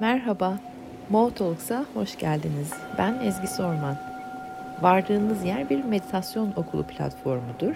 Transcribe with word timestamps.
Merhaba, 0.00 0.58
Mo 1.10 1.30
Talks'a 1.34 1.84
hoş 1.94 2.18
geldiniz. 2.18 2.72
Ben 2.98 3.20
Ezgi 3.24 3.46
Sorman. 3.46 3.96
Vardığınız 4.82 5.44
yer 5.44 5.70
bir 5.70 5.84
meditasyon 5.84 6.52
okulu 6.56 6.86
platformudur. 6.86 7.74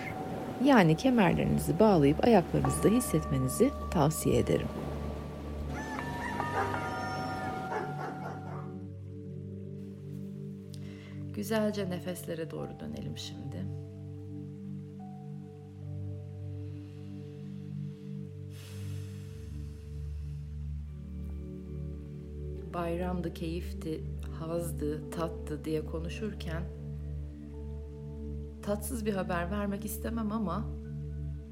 Yani 0.65 0.97
kemerlerinizi 0.97 1.79
bağlayıp 1.79 2.25
ayaklarınızda 2.25 2.89
hissetmenizi 2.89 3.71
tavsiye 3.91 4.39
ederim. 4.39 4.69
Güzelce 11.35 11.91
nefeslere 11.91 12.51
doğru 12.51 12.81
dönelim 12.81 13.19
şimdi. 13.19 13.57
Bayramdı, 22.75 23.35
keyifti, 23.35 24.05
hazdı, 24.41 25.11
tattı 25.11 25.65
diye 25.65 25.87
konuşurken 25.87 26.63
tatsız 28.65 29.07
bir 29.07 29.15
haber 29.15 29.51
vermek 29.51 29.85
istemem 29.85 30.33
ama 30.33 30.65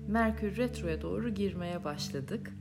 Merkür 0.08 0.56
Retro'ya 0.56 1.02
doğru 1.02 1.28
girmeye 1.28 1.84
başladık. 1.84 2.52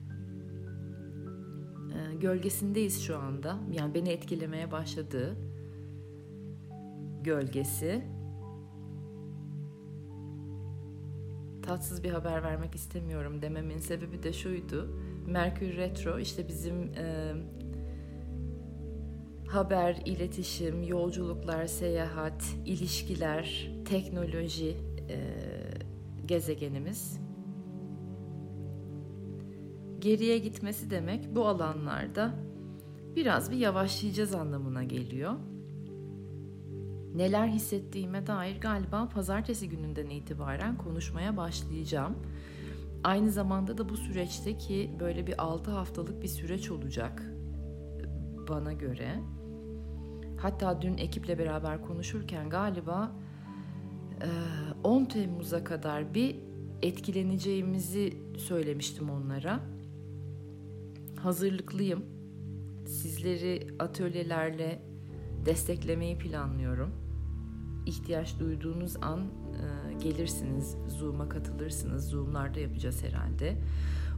Ee, 1.93 2.15
gölgesindeyiz 2.15 3.01
şu 3.01 3.17
anda. 3.17 3.59
Yani 3.71 3.93
beni 3.93 4.09
etkilemeye 4.09 4.71
başladı. 4.71 5.35
Gölgesi. 7.23 8.05
Tatsız 11.61 12.03
bir 12.03 12.09
haber 12.09 12.43
vermek 12.43 12.75
istemiyorum 12.75 13.41
dememin 13.41 13.77
sebebi 13.77 14.23
de 14.23 14.33
şuydu. 14.33 15.01
Merkür 15.27 15.77
Retro 15.77 16.19
işte 16.19 16.47
bizim 16.47 16.93
e, 16.93 17.33
haber, 19.53 20.01
iletişim, 20.05 20.83
yolculuklar, 20.83 21.65
seyahat, 21.65 22.43
ilişkiler, 22.65 23.71
teknoloji 23.85 24.77
e, 25.09 25.17
gezegenimiz. 26.25 27.19
Geriye 29.99 30.37
gitmesi 30.37 30.91
demek 30.91 31.35
bu 31.35 31.47
alanlarda 31.47 32.35
biraz 33.15 33.51
bir 33.51 33.57
yavaşlayacağız 33.57 34.35
anlamına 34.35 34.83
geliyor. 34.83 35.33
Neler 37.15 37.47
hissettiğime 37.47 38.27
dair 38.27 38.61
galiba 38.61 39.09
pazartesi 39.09 39.69
gününden 39.69 40.09
itibaren 40.09 40.77
konuşmaya 40.77 41.37
başlayacağım. 41.37 42.15
Aynı 43.03 43.31
zamanda 43.31 43.77
da 43.77 43.89
bu 43.89 43.97
süreçteki 43.97 44.91
böyle 44.99 45.27
bir 45.27 45.43
6 45.43 45.71
haftalık 45.71 46.21
bir 46.21 46.27
süreç 46.27 46.71
olacak 46.71 47.23
bana 48.49 48.73
göre. 48.73 49.19
Hatta 50.41 50.81
dün 50.81 50.97
ekiple 50.97 51.39
beraber 51.39 51.81
konuşurken 51.81 52.49
galiba 52.49 53.11
10 54.83 55.05
Temmuz'a 55.05 55.63
kadar 55.63 56.13
bir 56.13 56.35
etkileneceğimizi 56.81 58.17
söylemiştim 58.37 59.09
onlara. 59.09 59.59
Hazırlıklıyım. 61.19 62.05
Sizleri 62.85 63.67
atölyelerle 63.79 64.81
desteklemeyi 65.45 66.17
planlıyorum. 66.17 66.91
İhtiyaç 67.85 68.39
duyduğunuz 68.39 68.97
an 69.01 69.21
gelirsiniz, 70.03 70.75
Zoom'a 70.87 71.29
katılırsınız. 71.29 72.09
Zoom'larda 72.09 72.59
yapacağız 72.59 73.03
herhalde. 73.03 73.57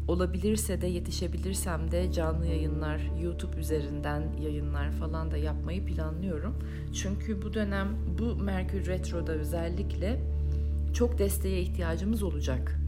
Olabilirse 0.08 0.82
de 0.82 0.88
yetişebilirsem 0.88 1.92
de 1.92 2.12
canlı 2.12 2.46
yayınlar, 2.46 3.02
YouTube 3.22 3.60
üzerinden 3.60 4.24
yayınlar 4.42 4.92
falan 4.92 5.32
da 5.32 5.38
yapmayı 5.38 5.86
planlıyorum. 5.86 6.56
Çünkü 6.94 7.42
bu 7.42 7.54
dönem 7.54 7.88
bu 8.20 8.36
Merkür 8.36 8.86
Retro'da 8.86 9.32
özellikle 9.32 10.20
çok 10.94 11.18
desteğe 11.18 11.62
ihtiyacımız 11.62 12.24
olacak. 12.24 12.80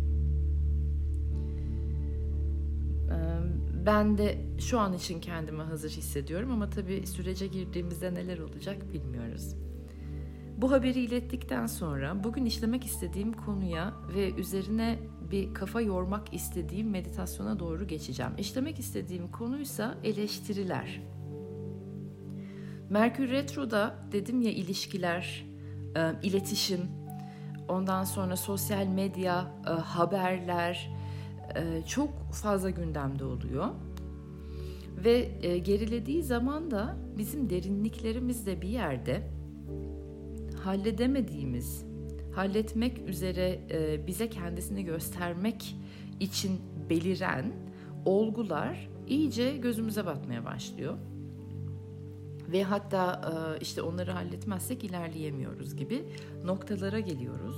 Ben 3.86 4.18
de 4.18 4.38
şu 4.60 4.80
an 4.80 4.94
için 4.94 5.20
kendimi 5.20 5.62
hazır 5.62 5.90
hissediyorum 5.90 6.52
ama 6.52 6.70
tabii 6.70 7.08
sürece 7.08 7.48
girdiğimizde 7.48 8.14
neler 8.14 8.40
olacak 8.40 8.94
bilmiyoruz. 8.94 9.56
Bu 10.58 10.72
haberi 10.72 11.00
ilettikten 11.00 11.66
sonra 11.66 12.24
bugün 12.24 12.46
işlemek 12.46 12.86
istediğim 12.86 13.34
konuya 13.34 13.94
ve 14.16 14.34
üzerine 14.34 15.00
bir 15.32 15.54
kafa 15.54 15.82
yormak 15.82 16.34
istediğim 16.34 16.90
meditasyona 16.90 17.60
doğru 17.60 17.88
geçeceğim. 17.88 18.32
İşlemek 18.38 18.80
istediğim 18.80 19.32
konuysa 19.32 19.98
eleştiriler. 20.04 21.02
Merkür 22.90 23.30
Retro'da 23.30 23.96
dedim 24.12 24.42
ya 24.42 24.52
ilişkiler, 24.52 25.46
e, 25.96 26.12
iletişim, 26.24 26.82
ondan 27.68 28.04
sonra 28.04 28.36
sosyal 28.36 28.88
medya, 28.88 29.52
e, 29.68 29.70
haberler 29.70 30.92
e, 31.56 31.82
çok 31.88 32.34
fazla 32.34 32.70
gündemde 32.70 33.26
oluyor. 33.26 33.68
Ve 35.04 35.22
gerilediği 35.66 36.24
zaman 36.24 36.72
da 36.72 36.98
bizim 37.18 37.50
derinliklerimiz 37.50 38.46
de 38.46 38.62
bir 38.62 38.70
yerde 38.70 39.35
halledemediğimiz 40.66 41.86
halletmek 42.36 43.10
üzere 43.10 43.60
e, 43.72 44.08
bize 44.08 44.30
kendisini 44.30 44.86
göstermek 44.86 45.76
için 46.20 46.62
beliren 46.90 47.54
olgular 48.06 48.90
iyice 49.08 49.58
gözümüze 49.58 50.06
batmaya 50.06 50.46
başlıyor. 50.46 50.98
Ve 52.52 52.64
hatta 52.64 53.22
e, 53.32 53.62
işte 53.62 53.82
onları 53.82 54.12
halletmezsek 54.12 54.84
ilerleyemiyoruz 54.84 55.76
gibi 55.76 56.06
noktalara 56.44 57.00
geliyoruz. 57.00 57.56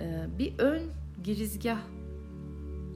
E, 0.00 0.26
bir 0.38 0.58
ön 0.58 0.82
girizgah 1.24 1.80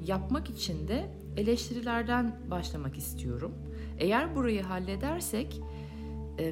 yapmak 0.06 0.50
için 0.50 0.88
de 0.88 1.10
eleştirilerden 1.36 2.36
başlamak 2.50 2.98
istiyorum. 2.98 3.52
Eğer 3.98 4.36
burayı 4.36 4.62
halledersek 4.62 5.60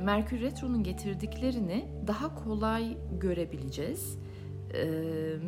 Merkür 0.02 0.40
Retro'nun 0.40 0.82
getirdiklerini 0.82 1.88
daha 2.06 2.34
kolay 2.34 2.96
görebileceğiz 3.20 4.18
e, 4.74 4.84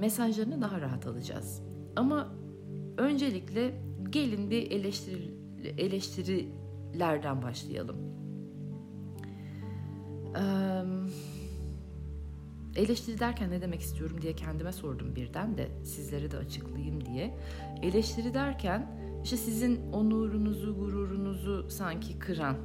mesajlarını 0.01 0.63
daha 0.63 0.81
rahat 0.81 1.07
alacağız. 1.07 1.63
Ama 1.97 2.35
öncelikle 2.99 3.75
gelin 4.11 4.51
bir 4.51 4.71
eleştiri, 4.71 5.35
eleştirilerden 5.79 7.43
başlayalım. 7.43 7.97
Eleştiri 12.77 13.19
derken 13.19 13.51
ne 13.51 13.61
demek 13.61 13.81
istiyorum 13.81 14.23
diye 14.23 14.33
kendime 14.33 14.73
sordum 14.73 15.17
birden 15.17 15.59
de 15.59 15.69
sizlere 15.85 16.31
de 16.31 16.37
açıklayayım 16.37 17.05
diye. 17.05 17.39
Eleştiri 17.83 18.35
derken 18.35 18.87
işte 19.25 19.37
sizin 19.37 19.93
onurunuzu, 19.93 20.79
gururunuzu 20.79 21.71
sanki 21.71 22.19
kıran 22.19 22.57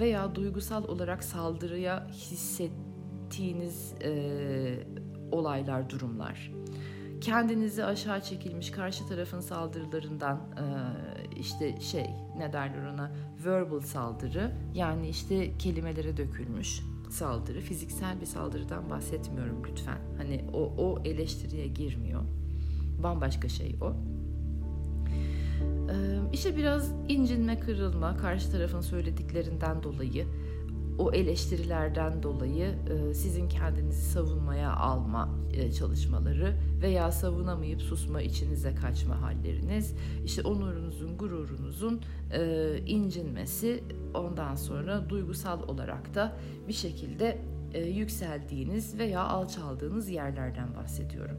veya 0.00 0.34
duygusal 0.34 0.84
olarak 0.84 1.24
saldırıya 1.24 2.08
hissettiğiniz 2.08 3.94
olaylar, 5.32 5.90
durumlar. 5.90 6.52
Kendinizi 7.20 7.84
aşağı 7.84 8.20
çekilmiş 8.20 8.70
karşı 8.70 9.06
tarafın 9.06 9.40
saldırılarından 9.40 10.36
e, 10.36 10.66
işte 11.36 11.80
şey 11.80 12.06
ne 12.36 12.52
derler 12.52 12.86
ona 12.94 13.12
verbal 13.44 13.80
saldırı 13.80 14.52
yani 14.74 15.08
işte 15.08 15.58
kelimelere 15.58 16.16
dökülmüş 16.16 16.82
saldırı 17.10 17.60
fiziksel 17.60 18.20
bir 18.20 18.26
saldırıdan 18.26 18.90
bahsetmiyorum 18.90 19.62
lütfen. 19.70 19.98
Hani 20.16 20.44
o, 20.52 20.58
o 20.58 21.02
eleştiriye 21.04 21.66
girmiyor. 21.66 22.22
Bambaşka 23.02 23.48
şey 23.48 23.76
o. 23.80 23.92
İşte 26.32 26.56
biraz 26.56 26.92
incinme, 27.08 27.60
kırılma, 27.60 28.16
karşı 28.16 28.50
tarafın 28.50 28.80
söylediklerinden 28.80 29.82
dolayı 29.82 30.26
o 30.98 31.12
eleştirilerden 31.12 32.22
dolayı 32.22 32.74
sizin 33.14 33.48
kendinizi 33.48 34.10
savunmaya 34.10 34.72
alma 34.72 35.28
çalışmaları 35.78 36.56
veya 36.82 37.12
savunamayıp 37.12 37.82
susma 37.82 38.22
içinize 38.22 38.74
kaçma 38.74 39.22
halleriniz 39.22 39.94
işte 40.24 40.42
onurunuzun 40.42 41.18
gururunuzun 41.18 42.00
incinmesi 42.86 43.84
ondan 44.14 44.54
sonra 44.54 45.08
duygusal 45.08 45.62
olarak 45.62 46.14
da 46.14 46.36
bir 46.68 46.72
şekilde 46.72 47.38
yükseldiğiniz 47.86 48.98
veya 48.98 49.20
alçaldığınız 49.20 50.08
yerlerden 50.08 50.74
bahsediyorum. 50.74 51.36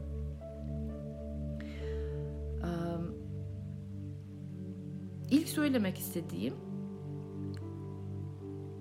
İlk 5.34 5.48
söylemek 5.48 5.98
istediğim 5.98 6.54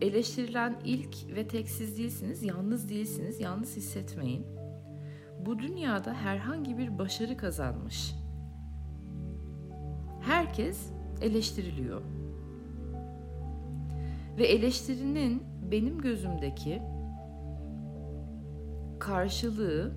eleştirilen 0.01 0.75
ilk 0.85 1.35
ve 1.35 1.47
tek 1.47 1.69
siz 1.69 1.97
değilsiniz, 1.97 2.43
yalnız 2.43 2.89
değilsiniz, 2.89 3.39
yalnız 3.39 3.77
hissetmeyin. 3.77 4.45
Bu 5.45 5.59
dünyada 5.59 6.13
herhangi 6.13 6.77
bir 6.77 6.99
başarı 6.99 7.37
kazanmış. 7.37 8.15
Herkes 10.21 10.89
eleştiriliyor. 11.21 12.01
Ve 14.37 14.45
eleştirinin 14.45 15.43
benim 15.71 15.97
gözümdeki 15.97 16.81
karşılığı 18.99 19.93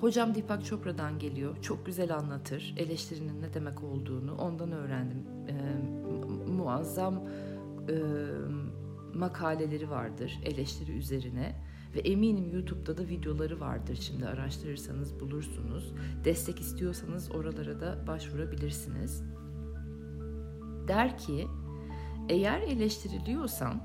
Hocam 0.00 0.34
Deepak 0.34 0.64
Chopra'dan 0.64 1.18
geliyor. 1.18 1.56
Çok 1.62 1.86
güzel 1.86 2.16
anlatır 2.16 2.74
eleştirinin 2.76 3.42
ne 3.42 3.54
demek 3.54 3.82
olduğunu. 3.82 4.36
Ondan 4.36 4.72
öğrendim. 4.72 5.24
E, 5.48 5.54
muazzam 6.50 7.14
e, 7.88 7.94
makaleleri 9.14 9.90
vardır 9.90 10.38
eleştiri 10.44 10.92
üzerine. 10.92 11.54
Ve 11.94 12.00
eminim 12.00 12.54
YouTube'da 12.54 12.98
da 12.98 13.08
videoları 13.08 13.60
vardır. 13.60 13.98
Şimdi 14.00 14.26
araştırırsanız 14.26 15.20
bulursunuz. 15.20 15.92
Destek 16.24 16.60
istiyorsanız 16.60 17.30
oralara 17.30 17.80
da 17.80 18.06
başvurabilirsiniz. 18.06 19.22
Der 20.88 21.18
ki, 21.18 21.46
eğer 22.28 22.60
eleştiriliyorsan 22.60 23.82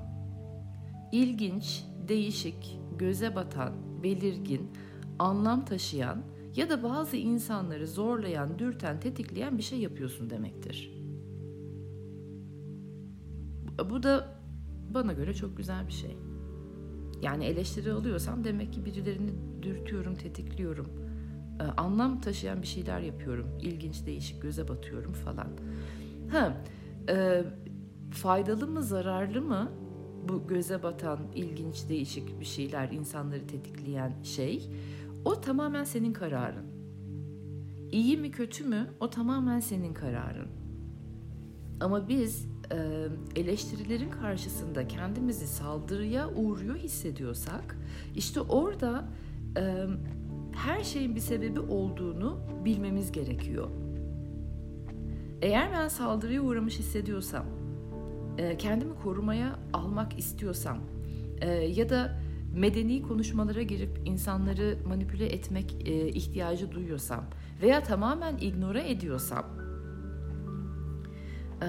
ilginç, 1.12 1.84
değişik, 2.08 2.78
göze 2.98 3.34
batan, 3.34 3.72
belirgin, 4.02 4.70
anlam 5.18 5.64
taşıyan 5.64 6.22
ya 6.56 6.70
da 6.70 6.82
bazı 6.82 7.16
insanları 7.16 7.86
zorlayan, 7.86 8.58
dürten, 8.58 9.00
tetikleyen 9.00 9.58
bir 9.58 9.62
şey 9.62 9.78
yapıyorsun 9.78 10.30
demektir. 10.30 10.92
Bu 13.90 14.02
da 14.02 14.38
bana 14.94 15.12
göre 15.12 15.34
çok 15.34 15.56
güzel 15.56 15.86
bir 15.86 15.92
şey. 15.92 16.16
Yani 17.22 17.44
eleştiri 17.44 17.92
alıyorsam 17.92 18.44
demek 18.44 18.72
ki 18.72 18.84
birilerini 18.84 19.30
dürtüyorum, 19.62 20.14
tetikliyorum. 20.14 20.88
Ee, 21.60 21.62
anlam 21.62 22.20
taşıyan 22.20 22.62
bir 22.62 22.66
şeyler 22.66 23.00
yapıyorum. 23.00 23.58
İlginç, 23.60 24.06
değişik, 24.06 24.42
göze 24.42 24.68
batıyorum 24.68 25.12
falan. 25.12 25.48
Ha, 26.30 26.64
e, 27.08 27.44
faydalı 28.10 28.66
mı, 28.66 28.82
zararlı 28.82 29.42
mı 29.42 29.70
bu 30.28 30.46
göze 30.46 30.82
batan, 30.82 31.18
ilginç, 31.34 31.88
değişik 31.88 32.40
bir 32.40 32.44
şeyler, 32.44 32.90
insanları 32.90 33.46
tetikleyen 33.46 34.12
şey? 34.22 34.70
O 35.26 35.40
tamamen 35.40 35.84
senin 35.84 36.12
kararın. 36.12 36.66
İyi 37.92 38.16
mi 38.16 38.30
kötü 38.30 38.64
mü? 38.64 38.90
O 39.00 39.10
tamamen 39.10 39.60
senin 39.60 39.94
kararın. 39.94 40.48
Ama 41.80 42.08
biz 42.08 42.48
e, 42.72 43.06
eleştirilerin 43.40 44.10
karşısında 44.10 44.88
kendimizi 44.88 45.46
saldırıya 45.46 46.28
uğruyor 46.28 46.76
hissediyorsak, 46.76 47.78
işte 48.16 48.40
orada 48.40 49.04
e, 49.56 49.86
her 50.52 50.84
şeyin 50.84 51.14
bir 51.14 51.20
sebebi 51.20 51.60
olduğunu 51.60 52.38
bilmemiz 52.64 53.12
gerekiyor. 53.12 53.68
Eğer 55.42 55.72
ben 55.72 55.88
saldırıya 55.88 56.42
uğramış 56.42 56.78
hissediyorsam, 56.78 57.46
e, 58.38 58.56
kendimi 58.56 58.94
korumaya 58.94 59.58
almak 59.72 60.18
istiyorsam 60.18 60.78
ya 61.68 61.88
da 61.88 62.25
medeni 62.56 63.02
konuşmalara 63.02 63.62
girip 63.62 64.00
insanları 64.04 64.78
manipüle 64.86 65.26
etmek 65.26 65.88
e, 65.88 66.08
ihtiyacı 66.08 66.72
duyuyorsam 66.72 67.24
veya 67.62 67.82
tamamen 67.82 68.38
ignore 68.38 68.90
ediyorsam 68.90 69.44
e, 71.62 71.68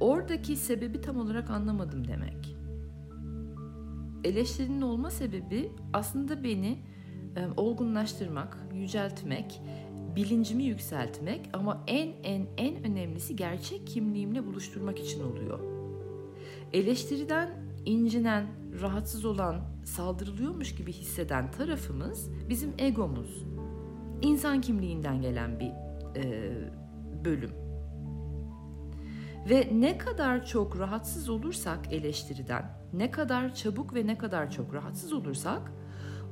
oradaki 0.00 0.56
sebebi 0.56 1.00
tam 1.00 1.16
olarak 1.16 1.50
anlamadım 1.50 2.08
demek. 2.08 2.56
Eleştirinin 4.24 4.80
olma 4.80 5.10
sebebi 5.10 5.72
aslında 5.92 6.44
beni 6.44 6.78
e, 7.36 7.46
olgunlaştırmak, 7.56 8.58
yüceltmek, 8.74 9.60
bilincimi 10.16 10.62
yükseltmek 10.62 11.50
ama 11.52 11.84
en 11.86 12.12
en 12.22 12.46
en 12.56 12.84
önemlisi 12.84 13.36
gerçek 13.36 13.86
kimliğimle 13.86 14.46
buluşturmak 14.46 14.98
için 14.98 15.22
oluyor. 15.24 15.60
Eleştiriden 16.72 17.65
incinen, 17.86 18.46
rahatsız 18.80 19.24
olan, 19.24 19.60
saldırılıyormuş 19.84 20.74
gibi 20.74 20.92
hisseden 20.92 21.50
tarafımız 21.50 22.30
bizim 22.48 22.72
egomuz. 22.78 23.44
İnsan 24.22 24.60
kimliğinden 24.60 25.20
gelen 25.20 25.60
bir 25.60 25.72
e, 26.20 26.52
bölüm. 27.24 27.50
Ve 29.50 29.68
ne 29.72 29.98
kadar 29.98 30.46
çok 30.46 30.78
rahatsız 30.78 31.28
olursak 31.28 31.92
eleştiriden, 31.92 32.78
ne 32.92 33.10
kadar 33.10 33.54
çabuk 33.54 33.94
ve 33.94 34.06
ne 34.06 34.18
kadar 34.18 34.50
çok 34.50 34.74
rahatsız 34.74 35.12
olursak 35.12 35.72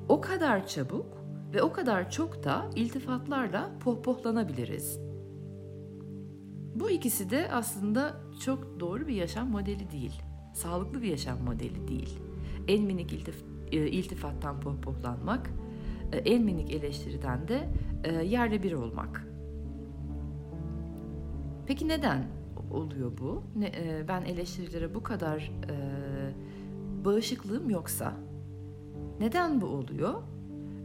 o 0.08 0.20
kadar 0.20 0.66
çabuk 0.66 1.24
ve 1.54 1.62
o 1.62 1.72
kadar 1.72 2.10
çok 2.10 2.44
da 2.44 2.70
iltifatlarla 2.74 3.70
pohpohlanabiliriz. 3.80 4.98
Bu 6.74 6.90
ikisi 6.90 7.30
de 7.30 7.48
aslında 7.52 8.16
çok 8.44 8.80
doğru 8.80 9.06
bir 9.06 9.14
yaşam 9.14 9.50
modeli 9.50 9.90
değil 9.90 10.22
sağlıklı 10.54 11.02
bir 11.02 11.08
yaşam 11.08 11.42
modeli 11.42 11.88
değil. 11.88 12.18
En 12.68 12.84
minik 12.84 13.12
iltif, 13.12 13.44
e, 13.72 13.76
iltifattan 13.76 14.60
pohpohlanmak, 14.60 15.50
e, 16.12 16.16
en 16.16 16.42
minik 16.42 16.72
eleştiriden 16.72 17.48
de 17.48 17.68
e, 18.04 18.12
yerle 18.12 18.62
bir 18.62 18.72
olmak. 18.72 19.26
Peki 21.66 21.88
neden 21.88 22.26
oluyor 22.70 23.12
bu? 23.18 23.42
Ben 24.08 24.22
eleştirilere 24.22 24.94
bu 24.94 25.02
kadar 25.02 25.52
bağışıklığım 27.04 27.70
yoksa 27.70 28.14
neden 29.20 29.60
bu 29.60 29.66
oluyor? 29.66 30.14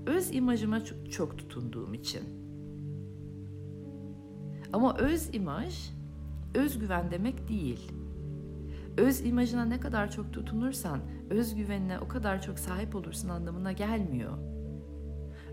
Öz 0.06 0.36
imajıma 0.36 0.80
çok 1.10 1.38
tutunduğum 1.38 1.94
için. 1.94 2.22
Ama 4.74 4.98
öz 4.98 5.30
imaj 5.34 5.92
özgüven 6.56 7.12
demek 7.12 7.50
değil 7.50 7.92
öz 9.00 9.26
imajına 9.26 9.66
ne 9.66 9.80
kadar 9.80 10.12
çok 10.12 10.34
tutunursan 10.34 11.00
özgüvenine 11.30 12.00
o 12.00 12.08
kadar 12.08 12.42
çok 12.42 12.60
sahip 12.60 12.96
olursun 12.96 13.30
anlamına 13.30 13.72
gelmiyor. 13.72 14.38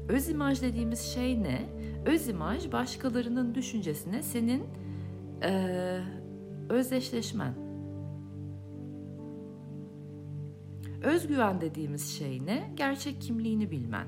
Öz 0.08 0.28
imaj 0.28 0.62
dediğimiz 0.62 1.00
şey 1.00 1.42
ne? 1.42 1.66
Öz 2.06 2.28
imaj 2.28 2.72
başkalarının 2.72 3.54
düşüncesine 3.54 4.22
senin 4.22 4.62
ee, 5.42 6.00
özdeşleşmen. 6.68 7.54
Özgüven 11.02 11.60
dediğimiz 11.60 12.08
şey 12.08 12.46
ne? 12.46 12.72
Gerçek 12.76 13.20
kimliğini 13.20 13.70
bilmen. 13.70 14.06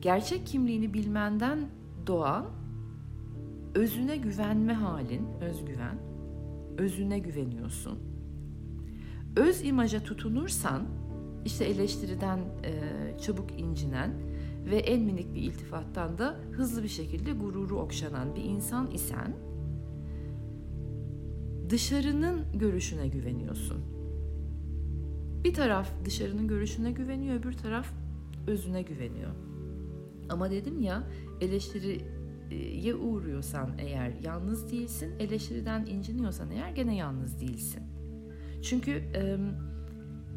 Gerçek 0.00 0.46
kimliğini 0.46 0.94
bilmenden 0.94 1.58
doğan 2.06 2.46
özüne 3.74 4.16
güvenme 4.16 4.72
halin, 4.72 5.26
özgüven 5.40 6.13
özüne 6.78 7.18
güveniyorsun. 7.18 7.98
Öz 9.36 9.64
imaja 9.64 10.02
tutunursan, 10.02 10.82
işte 11.44 11.64
eleştiriden 11.64 12.38
e, 12.38 12.72
çabuk 13.18 13.60
incinen 13.60 14.10
ve 14.70 14.76
en 14.76 15.02
minik 15.02 15.34
bir 15.34 15.42
iltifattan 15.42 16.18
da 16.18 16.36
hızlı 16.52 16.82
bir 16.82 16.88
şekilde 16.88 17.32
gururu 17.32 17.78
okşanan 17.78 18.36
bir 18.36 18.44
insan 18.44 18.90
isen, 18.90 19.36
dışarının 21.70 22.40
görüşüne 22.54 23.08
güveniyorsun. 23.08 23.80
Bir 25.44 25.54
taraf 25.54 25.90
dışarının 26.04 26.48
görüşüne 26.48 26.92
güveniyor, 26.92 27.36
öbür 27.36 27.52
taraf 27.52 27.92
özüne 28.46 28.82
güveniyor. 28.82 29.30
Ama 30.28 30.50
dedim 30.50 30.80
ya 30.80 31.02
eleştiri 31.40 32.00
ye 32.50 32.94
uğruyorsan 32.94 33.70
eğer 33.78 34.12
yalnız 34.22 34.72
değilsin, 34.72 35.14
eleştiriden 35.18 35.86
inciniyorsan 35.86 36.50
eğer 36.50 36.70
gene 36.70 36.96
yalnız 36.96 37.40
değilsin. 37.40 37.82
Çünkü 38.62 38.90
e, 38.90 39.36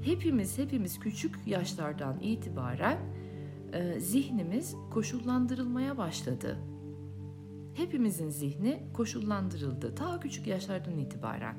hepimiz 0.02 0.58
hepimiz 0.58 1.00
küçük 1.00 1.36
yaşlardan 1.48 2.20
itibaren 2.20 2.98
e, 3.74 4.00
zihnimiz 4.00 4.76
koşullandırılmaya 4.94 5.98
başladı. 5.98 6.58
Hepimizin 7.74 8.30
zihni 8.30 8.84
koşullandırıldı 8.94 9.96
ta 9.96 10.20
küçük 10.20 10.48
yaşlardan 10.48 10.98
itibaren. 10.98 11.56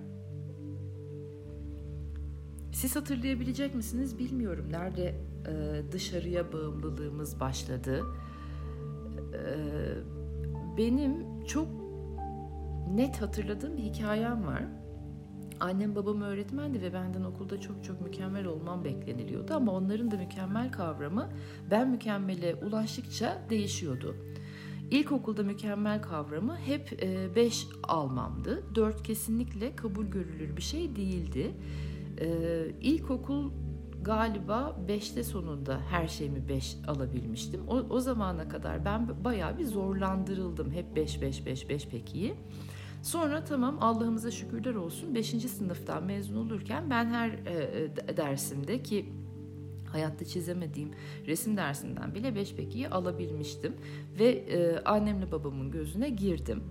Siz 2.72 2.96
hatırlayabilecek 2.96 3.74
misiniz 3.74 4.18
bilmiyorum. 4.18 4.66
Nerede 4.70 5.14
e, 5.48 5.82
dışarıya 5.92 6.52
bağımlılığımız 6.52 7.40
başladı? 7.40 8.02
E, 9.34 10.17
benim 10.78 11.44
çok 11.46 11.68
net 12.94 13.22
hatırladığım 13.22 13.76
bir 13.76 13.82
hikayem 13.82 14.46
var. 14.46 14.62
Annem 15.60 15.96
babam 15.96 16.20
öğretmendi 16.22 16.82
ve 16.82 16.92
benden 16.92 17.22
okulda 17.22 17.60
çok 17.60 17.84
çok 17.84 18.00
mükemmel 18.00 18.46
olmam 18.46 18.84
bekleniliyordu 18.84 19.54
ama 19.54 19.72
onların 19.72 20.10
da 20.10 20.16
mükemmel 20.16 20.72
kavramı 20.72 21.28
ben 21.70 21.90
mükemmele 21.90 22.54
ulaştıkça 22.54 23.42
değişiyordu. 23.50 24.16
İlkokulda 24.90 25.42
mükemmel 25.42 26.02
kavramı 26.02 26.56
hep 26.56 27.02
5 27.36 27.64
e, 27.64 27.66
almamdı. 27.82 28.64
4 28.74 29.02
kesinlikle 29.02 29.76
kabul 29.76 30.06
görülür 30.06 30.56
bir 30.56 30.62
şey 30.62 30.96
değildi. 30.96 31.54
E, 32.20 32.28
ilkokul 32.80 33.50
galiba 34.02 34.76
5'te 34.88 35.24
sonunda 35.24 35.80
her 35.90 36.08
şeyimi 36.08 36.48
5 36.48 36.76
alabilmiştim. 36.86 37.60
O, 37.68 37.74
o 37.76 38.00
zamana 38.00 38.48
kadar 38.48 38.84
ben 38.84 39.24
bayağı 39.24 39.58
bir 39.58 39.64
zorlandırıldım. 39.64 40.72
Hep 40.72 40.96
5 40.96 41.22
5 41.22 41.46
5 41.46 41.68
5 41.68 41.88
pek 41.88 42.14
iyi. 42.14 42.34
Sonra 43.02 43.44
tamam 43.44 43.78
Allah'ımıza 43.80 44.30
şükürler 44.30 44.74
olsun 44.74 45.14
5. 45.14 45.28
sınıftan 45.28 46.04
mezun 46.04 46.36
olurken 46.36 46.90
ben 46.90 47.06
her 47.06 47.28
e, 47.30 47.90
e 48.08 48.16
dersimde 48.16 48.82
ki 48.82 49.12
hayatta 49.92 50.24
çizemediğim 50.24 50.90
resim 51.26 51.56
dersinden 51.56 52.14
bile 52.14 52.34
5 52.34 52.54
pekiyi 52.54 52.88
alabilmiştim 52.88 53.76
ve 54.18 54.28
e, 54.28 54.84
annemle 54.84 55.32
babamın 55.32 55.70
gözüne 55.70 56.10
girdim. 56.10 56.62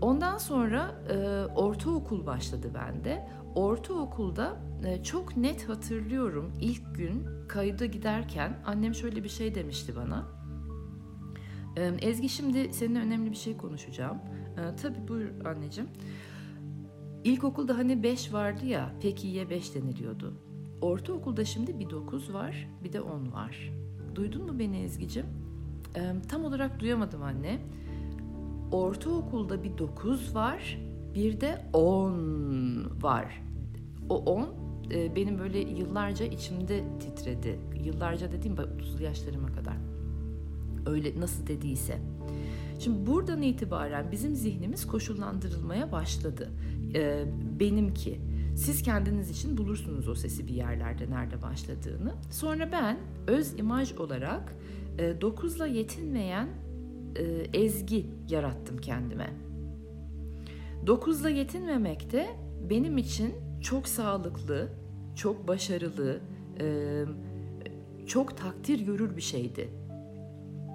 Ondan 0.00 0.38
sonra 0.38 1.02
e, 1.08 1.16
ortaokul 1.54 2.26
başladı 2.26 2.70
bende. 2.74 3.28
Ortaokulda 3.54 4.56
çok 5.04 5.36
net 5.36 5.68
hatırlıyorum 5.68 6.52
ilk 6.60 6.94
gün 6.94 7.26
kayıda 7.48 7.86
giderken 7.86 8.62
annem 8.66 8.94
şöyle 8.94 9.24
bir 9.24 9.28
şey 9.28 9.54
demişti 9.54 9.96
bana. 9.96 10.28
Ezgi 12.00 12.28
şimdi 12.28 12.72
seninle 12.72 12.98
önemli 12.98 13.30
bir 13.30 13.36
şey 13.36 13.56
konuşacağım. 13.56 14.18
E, 14.56 14.76
tabii 14.76 15.08
buyur 15.08 15.44
anneciğim. 15.44 15.90
İlkokulda 17.24 17.78
hani 17.78 18.02
5 18.02 18.32
vardı 18.32 18.66
ya 18.66 18.92
pek 19.02 19.24
iyiye 19.24 19.50
5 19.50 19.74
deniliyordu. 19.74 20.34
Ortaokulda 20.80 21.44
şimdi 21.44 21.78
bir 21.78 21.90
9 21.90 22.34
var 22.34 22.68
bir 22.84 22.92
de 22.92 23.00
10 23.00 23.32
var. 23.32 23.72
Duydun 24.14 24.46
mu 24.46 24.58
beni 24.58 24.78
Ezgi'cim? 24.78 25.26
Tam 26.28 26.44
olarak 26.44 26.80
duyamadım 26.80 27.22
anne. 27.22 27.58
Ortaokulda 28.72 29.62
bir 29.62 29.78
9 29.78 30.34
var 30.34 30.78
bir 31.14 31.40
de 31.40 31.64
10 31.72 33.02
var. 33.02 33.42
O 34.08 34.16
10 34.16 34.67
e, 34.90 35.16
benim 35.16 35.38
böyle 35.38 35.58
yıllarca 35.58 36.26
içimde 36.26 36.84
titredi. 37.00 37.58
Yıllarca 37.84 38.32
dediğim 38.32 38.56
30'lu 38.56 39.02
yaşlarıma 39.02 39.48
kadar. 39.52 39.76
Öyle 40.86 41.20
nasıl 41.20 41.46
dediyse. 41.46 41.98
Şimdi 42.78 43.06
buradan 43.06 43.42
itibaren 43.42 44.12
bizim 44.12 44.36
zihnimiz 44.36 44.86
koşullandırılmaya 44.86 45.92
başladı. 45.92 46.50
E, 46.94 47.24
benimki. 47.60 48.20
Siz 48.56 48.82
kendiniz 48.82 49.30
için 49.30 49.58
bulursunuz 49.58 50.08
o 50.08 50.14
sesi 50.14 50.46
bir 50.46 50.54
yerlerde 50.54 51.10
nerede 51.10 51.42
başladığını. 51.42 52.14
Sonra 52.30 52.72
ben 52.72 52.98
öz 53.26 53.58
imaj 53.58 53.92
olarak 53.92 54.54
e, 54.98 55.10
9'la 55.10 55.66
yetinmeyen 55.66 56.48
e, 57.16 57.22
ezgi 57.60 58.06
yarattım 58.28 58.78
kendime. 58.78 59.30
9'la 60.86 61.28
yetinmemek 61.28 62.12
de 62.12 62.26
benim 62.70 62.98
için 62.98 63.34
çok 63.60 63.88
sağlıklı, 63.88 64.68
çok 65.16 65.48
başarılı, 65.48 66.20
çok 68.06 68.36
takdir 68.36 68.80
görür 68.80 69.16
bir 69.16 69.22
şeydi. 69.22 69.68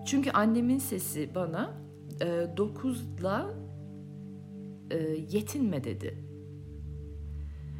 Çünkü 0.06 0.32
annemin 0.32 0.78
sesi 0.78 1.30
bana 1.36 1.74
e, 2.22 2.48
dokuzla 2.58 3.54
e, 4.92 4.98
yetinme 5.32 5.84
dedi. 5.84 6.18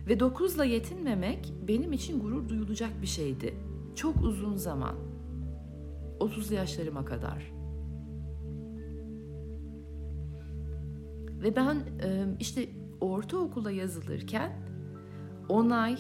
Ve 0.08 0.20
dokuzla 0.20 0.66
yetinmemek 0.66 1.54
benim 1.68 1.94
için 1.94 2.20
gurur 2.20 2.50
duyulacak 2.50 3.02
bir 3.02 3.08
şeydi. 3.08 3.54
Çok 3.96 4.22
uzun 4.24 4.56
zaman. 4.56 4.96
30 6.20 6.52
yaşlarıma 6.52 7.06
kadar. 7.06 7.54
Ve 11.44 11.56
ben 11.56 11.78
işte 12.40 12.70
ortaokula 13.02 13.72
yazılırken 13.72 14.63
onay, 15.50 15.98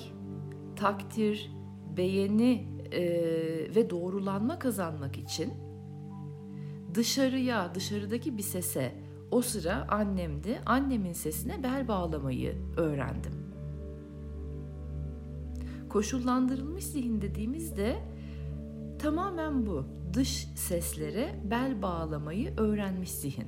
takdir, 0.75 1.51
beğeni 1.97 2.67
ve 3.75 3.89
doğrulanma 3.89 4.59
kazanmak 4.59 5.17
için 5.17 5.53
dışarıya, 6.93 7.75
dışarıdaki 7.75 8.37
bir 8.37 8.43
sese 8.43 8.91
o 9.31 9.41
sıra 9.41 9.87
annemdi. 9.89 10.61
Annemin 10.65 11.13
sesine 11.13 11.63
bel 11.63 11.87
bağlamayı 11.87 12.55
öğrendim. 12.77 13.33
Koşullandırılmış 15.89 16.85
zihin 16.85 17.21
dediğimizde 17.21 17.95
tamamen 18.99 19.65
bu. 19.65 19.85
Dış 20.13 20.47
seslere 20.55 21.41
bel 21.49 21.81
bağlamayı 21.81 22.53
öğrenmiş 22.57 23.11
zihin. 23.11 23.47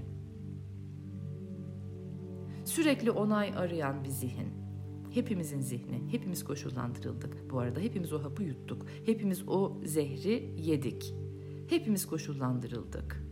Sürekli 2.66 3.12
onay 3.12 3.54
arayan 3.58 4.04
bir 4.04 4.10
zihin. 4.10 4.65
Hepimizin 5.16 5.62
zihni, 5.62 6.04
hepimiz 6.12 6.44
koşullandırıldık. 6.44 7.52
Bu 7.52 7.60
arada 7.60 7.80
hepimiz 7.80 8.14
o 8.14 8.24
hapı 8.24 8.44
yuttuk. 8.44 8.86
Hepimiz 9.06 9.48
o 9.48 9.78
zehri 9.86 10.54
yedik. 10.58 11.14
Hepimiz 11.70 12.08
koşullandırıldık. 12.08 13.24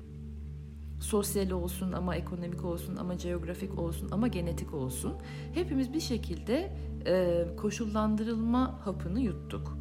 Sosyal 0.99 1.51
olsun 1.51 1.91
ama 1.91 2.15
ekonomik 2.15 2.65
olsun 2.65 2.95
ama 2.95 3.13
geografik 3.13 3.79
olsun 3.79 4.09
ama 4.11 4.27
genetik 4.27 4.73
olsun. 4.73 5.13
Hepimiz 5.53 5.93
bir 5.93 5.99
şekilde 5.99 6.77
e, 7.05 7.45
koşullandırılma 7.57 8.85
hapını 8.85 9.19
yuttuk. 9.19 9.77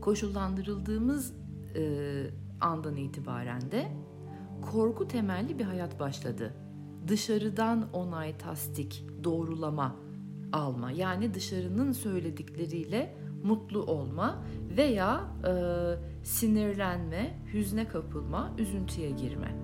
Koşullandırıldığımız 0.00 1.34
e, 1.76 1.84
andan 2.60 2.96
itibaren 2.96 3.70
de 3.70 3.92
korku 4.72 5.08
temelli 5.08 5.58
bir 5.58 5.64
hayat 5.64 6.00
başladı 6.00 6.54
dışarıdan 7.08 7.92
onay, 7.92 8.38
tasdik, 8.38 9.04
doğrulama 9.24 10.01
alma. 10.52 10.90
Yani 10.90 11.34
dışarının 11.34 11.92
söyledikleriyle 11.92 13.14
mutlu 13.44 13.82
olma 13.82 14.44
veya 14.76 15.20
e, 15.46 15.52
sinirlenme, 16.24 17.38
hüzne 17.52 17.88
kapılma, 17.88 18.52
üzüntüye 18.58 19.10
girme. 19.10 19.54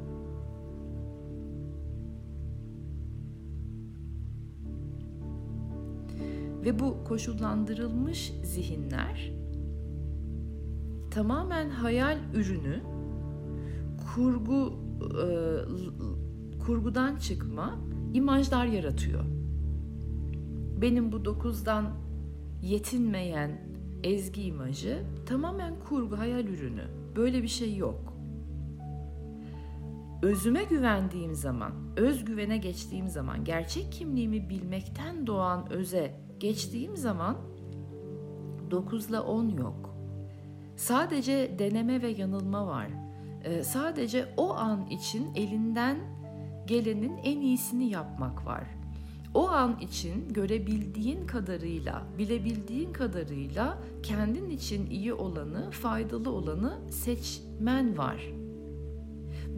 Ve 6.65 6.79
bu 6.79 7.05
koşullandırılmış 7.05 8.33
zihinler 8.45 9.33
tamamen 11.11 11.71
hayal 11.71 12.19
ürünü, 12.35 12.83
kurgu 14.15 14.73
e, 15.01 15.27
kurgudan 16.59 17.17
çıkma 17.17 17.79
imajlar 18.15 18.67
yaratıyor. 18.67 19.38
Benim 20.83 21.13
bu 21.13 21.25
dokuzdan 21.25 21.85
yetinmeyen 22.63 23.61
ezgi 24.05 24.43
imajı 24.43 25.05
tamamen 25.27 25.75
kurgu, 25.89 26.19
hayal 26.19 26.45
ürünü. 26.45 26.85
Böyle 27.17 27.43
bir 27.43 27.49
şey 27.49 27.77
yok. 27.77 28.15
Özüme 30.23 30.65
güvendiğim 30.65 31.35
zaman, 31.35 31.73
özgüvene 31.97 32.59
geçtiğim 32.59 33.09
zaman, 33.09 33.45
gerçek 33.45 33.93
kimliğimi 33.93 34.51
bilmekten 34.51 35.27
doğan 35.27 35.73
öze 35.73 36.21
geçtiğim 36.41 36.97
zaman 36.97 37.37
9 38.71 39.11
ile 39.11 39.21
10 39.21 39.49
yok. 39.49 39.95
Sadece 40.77 41.59
deneme 41.59 42.03
ve 42.03 42.09
yanılma 42.09 42.67
var. 42.67 42.89
Ee, 43.45 43.63
sadece 43.63 44.35
o 44.37 44.55
an 44.55 44.87
için 44.87 45.35
elinden 45.35 45.99
gelenin 46.67 47.17
en 47.25 47.41
iyisini 47.41 47.91
yapmak 47.91 48.47
var. 48.47 48.78
O 49.35 49.49
an 49.49 49.79
için 49.81 50.33
görebildiğin 50.33 51.27
kadarıyla, 51.27 52.03
bilebildiğin 52.19 52.93
kadarıyla 52.93 53.79
kendin 54.03 54.51
için 54.51 54.91
iyi 54.91 55.15
olanı, 55.15 55.71
faydalı 55.71 56.31
olanı 56.31 56.79
seçmen 56.91 57.99
var. 57.99 58.38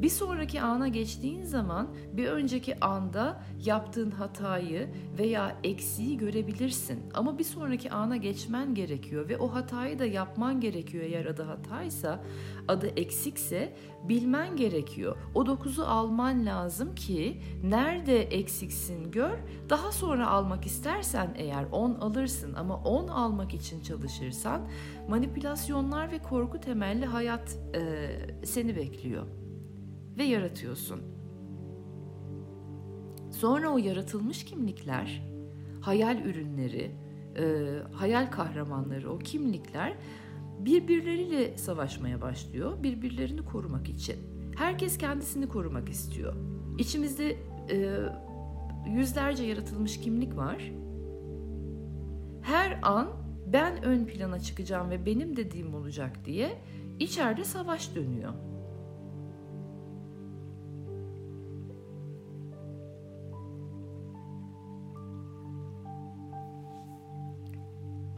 Bir 0.02 0.08
sonraki 0.08 0.60
ana 0.60 0.88
geçtiğin 0.88 1.42
zaman 1.42 1.88
bir 2.12 2.26
önceki 2.28 2.80
anda 2.80 3.42
yaptığın 3.64 4.10
hatayı 4.10 4.88
veya 5.18 5.56
eksiği 5.64 6.18
görebilirsin. 6.18 7.00
Ama 7.14 7.38
bir 7.38 7.44
sonraki 7.44 7.90
ana 7.90 8.16
geçmen 8.16 8.74
gerekiyor 8.74 9.28
ve 9.28 9.38
o 9.38 9.54
hatayı 9.54 9.98
da 9.98 10.04
yapman 10.04 10.60
gerekiyor 10.60 11.04
eğer 11.04 11.26
adı 11.26 11.42
hataysa, 11.42 12.24
adı 12.68 12.86
eksikse 12.86 13.76
bilmen 14.08 14.56
gerekiyor. 14.56 15.16
O 15.34 15.46
dokuzu 15.46 15.82
alman 15.82 16.46
lazım 16.46 16.94
ki 16.94 17.40
nerede 17.64 18.22
eksiksin 18.22 19.10
gör. 19.10 19.38
Daha 19.68 19.92
sonra 19.92 20.28
almak 20.30 20.66
istersen 20.66 21.34
eğer 21.36 21.64
10 21.72 21.94
alırsın 21.94 22.54
ama 22.54 22.76
10 22.76 23.08
almak 23.08 23.54
için 23.54 23.82
çalışırsan 23.82 24.68
manipülasyonlar 25.08 26.10
ve 26.10 26.18
korku 26.18 26.60
temelli 26.60 27.06
hayat 27.06 27.58
e, 27.74 28.10
seni 28.44 28.76
bekliyor 28.76 29.39
ve 30.18 30.24
yaratıyorsun. 30.24 31.00
Sonra 33.30 33.68
o 33.68 33.78
yaratılmış 33.78 34.44
kimlikler, 34.44 35.22
hayal 35.80 36.24
ürünleri, 36.24 36.90
e, 37.36 37.76
hayal 37.92 38.30
kahramanları, 38.30 39.12
o 39.12 39.18
kimlikler 39.18 39.96
birbirleriyle 40.58 41.56
savaşmaya 41.58 42.20
başlıyor, 42.20 42.82
birbirlerini 42.82 43.44
korumak 43.44 43.88
için. 43.88 44.16
Herkes 44.56 44.98
kendisini 44.98 45.48
korumak 45.48 45.88
istiyor. 45.88 46.34
İçimizde 46.78 47.36
e, 47.70 47.98
yüzlerce 48.88 49.44
yaratılmış 49.44 50.00
kimlik 50.00 50.36
var. 50.36 50.72
Her 52.42 52.78
an 52.82 53.08
ben 53.46 53.84
ön 53.84 54.04
plana 54.04 54.40
çıkacağım 54.40 54.90
ve 54.90 55.06
benim 55.06 55.36
dediğim 55.36 55.74
olacak 55.74 56.24
diye 56.24 56.58
içeride 56.98 57.44
savaş 57.44 57.94
dönüyor. 57.94 58.32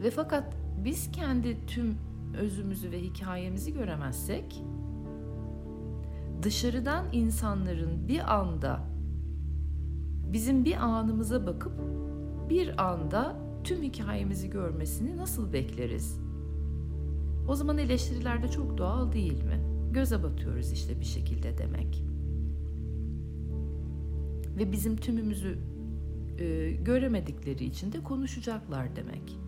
Ve 0.03 0.09
fakat 0.09 0.55
biz 0.85 1.11
kendi 1.11 1.65
tüm 1.65 1.95
özümüzü 2.37 2.91
ve 2.91 3.01
hikayemizi 3.01 3.73
göremezsek 3.73 4.63
dışarıdan 6.41 7.05
insanların 7.11 8.07
bir 8.07 8.33
anda 8.33 8.79
bizim 10.33 10.65
bir 10.65 10.75
anımıza 10.75 11.47
bakıp 11.47 11.73
bir 12.49 12.83
anda 12.89 13.35
tüm 13.63 13.83
hikayemizi 13.83 14.49
görmesini 14.49 15.17
nasıl 15.17 15.53
bekleriz? 15.53 16.19
O 17.47 17.55
zaman 17.55 17.77
eleştiriler 17.77 18.43
de 18.43 18.47
çok 18.47 18.77
doğal 18.77 19.11
değil 19.11 19.43
mi? 19.43 19.59
Göze 19.91 20.23
batıyoruz 20.23 20.71
işte 20.71 20.99
bir 20.99 21.05
şekilde 21.05 21.57
demek. 21.57 22.03
Ve 24.57 24.71
bizim 24.71 24.97
tümümüzü 24.97 25.57
e, 26.39 26.71
göremedikleri 26.71 27.65
için 27.65 27.91
de 27.91 28.03
konuşacaklar 28.03 28.95
demek. 28.95 29.42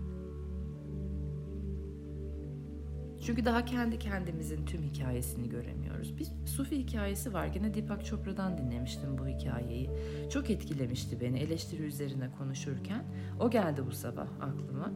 Çünkü 3.25 3.45
daha 3.45 3.65
kendi 3.65 3.99
kendimizin 3.99 4.65
tüm 4.65 4.83
hikayesini 4.83 5.49
göremiyoruz. 5.49 6.17
Bir 6.17 6.27
Sufi 6.45 6.77
hikayesi 6.77 7.33
var. 7.33 7.47
Gene 7.47 7.73
Deepak 7.73 8.05
Chopra'dan 8.05 8.57
dinlemiştim 8.57 9.17
bu 9.17 9.27
hikayeyi. 9.27 9.89
Çok 10.29 10.49
etkilemişti 10.49 11.21
beni 11.21 11.39
eleştiri 11.39 11.83
üzerine 11.83 12.29
konuşurken. 12.37 13.03
O 13.39 13.49
geldi 13.49 13.81
bu 13.87 13.91
sabah 13.91 14.27
aklıma. 14.41 14.91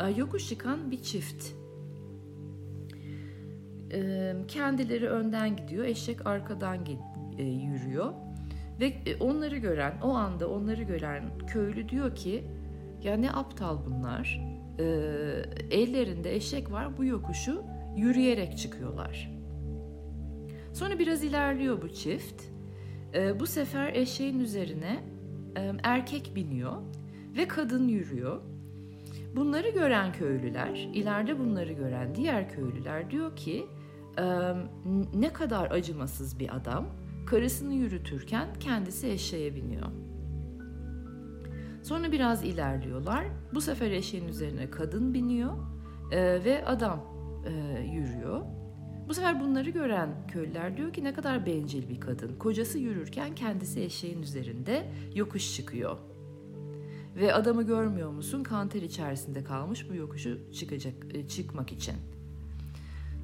Ee, 0.00 0.10
yokuş 0.10 0.48
çıkan 0.48 0.90
bir 0.90 1.02
çift. 1.02 1.46
Ee, 3.92 4.34
kendileri 4.48 5.08
önden 5.08 5.56
gidiyor, 5.56 5.84
eşek 5.84 6.26
arkadan 6.26 6.78
e, 7.38 7.42
yürüyor. 7.42 8.12
Ve 8.80 8.86
e, 8.86 9.16
onları 9.16 9.56
gören, 9.56 9.94
o 10.02 10.08
anda 10.08 10.50
onları 10.50 10.82
gören 10.82 11.24
köylü 11.46 11.88
diyor 11.88 12.14
ki, 12.14 12.44
ya 13.02 13.16
ne 13.16 13.32
aptal 13.32 13.78
bunlar 13.86 14.53
e, 14.78 14.84
ellerinde 15.70 16.34
eşek 16.34 16.72
var 16.72 16.98
bu 16.98 17.04
yokuşu 17.04 17.62
yürüyerek 17.96 18.58
çıkıyorlar. 18.58 19.30
Sonra 20.72 20.98
biraz 20.98 21.24
ilerliyor 21.24 21.82
bu 21.82 21.88
çift. 21.88 22.42
E, 23.14 23.40
bu 23.40 23.46
sefer 23.46 23.94
eşeğin 23.94 24.40
üzerine 24.40 25.04
e, 25.56 25.72
erkek 25.82 26.32
biniyor 26.34 26.72
ve 27.36 27.48
kadın 27.48 27.88
yürüyor. 27.88 28.40
Bunları 29.36 29.68
gören 29.68 30.12
köylüler, 30.12 30.88
ileride 30.94 31.38
bunları 31.38 31.72
gören 31.72 32.14
diğer 32.14 32.48
köylüler 32.48 33.10
diyor 33.10 33.36
ki 33.36 33.66
e, 34.18 34.24
ne 35.14 35.32
kadar 35.32 35.70
acımasız 35.70 36.38
bir 36.38 36.56
adam. 36.56 36.86
Karısını 37.26 37.74
yürütürken 37.74 38.48
kendisi 38.60 39.08
eşeğe 39.08 39.54
biniyor. 39.54 39.86
Sonra 41.84 42.12
biraz 42.12 42.44
ilerliyorlar. 42.44 43.26
Bu 43.54 43.60
sefer 43.60 43.90
eşeğin 43.90 44.28
üzerine 44.28 44.70
kadın 44.70 45.14
biniyor 45.14 45.52
e, 46.12 46.44
ve 46.44 46.64
adam 46.66 47.00
e, 47.46 47.80
yürüyor. 47.80 48.40
Bu 49.08 49.14
sefer 49.14 49.40
bunları 49.40 49.70
gören 49.70 50.26
köylüler 50.28 50.76
diyor 50.76 50.92
ki 50.92 51.04
ne 51.04 51.14
kadar 51.14 51.46
bencil 51.46 51.88
bir 51.88 52.00
kadın. 52.00 52.38
Kocası 52.38 52.78
yürürken 52.78 53.34
kendisi 53.34 53.80
eşeğin 53.80 54.22
üzerinde 54.22 54.86
yokuş 55.14 55.56
çıkıyor. 55.56 55.98
Ve 57.16 57.34
adamı 57.34 57.62
görmüyor 57.62 58.10
musun? 58.10 58.42
Kanter 58.42 58.82
içerisinde 58.82 59.44
kalmış 59.44 59.90
bu 59.90 59.94
yokuşu 59.94 60.52
çıkacak 60.52 60.94
e, 61.14 61.28
çıkmak 61.28 61.72
için. 61.72 61.94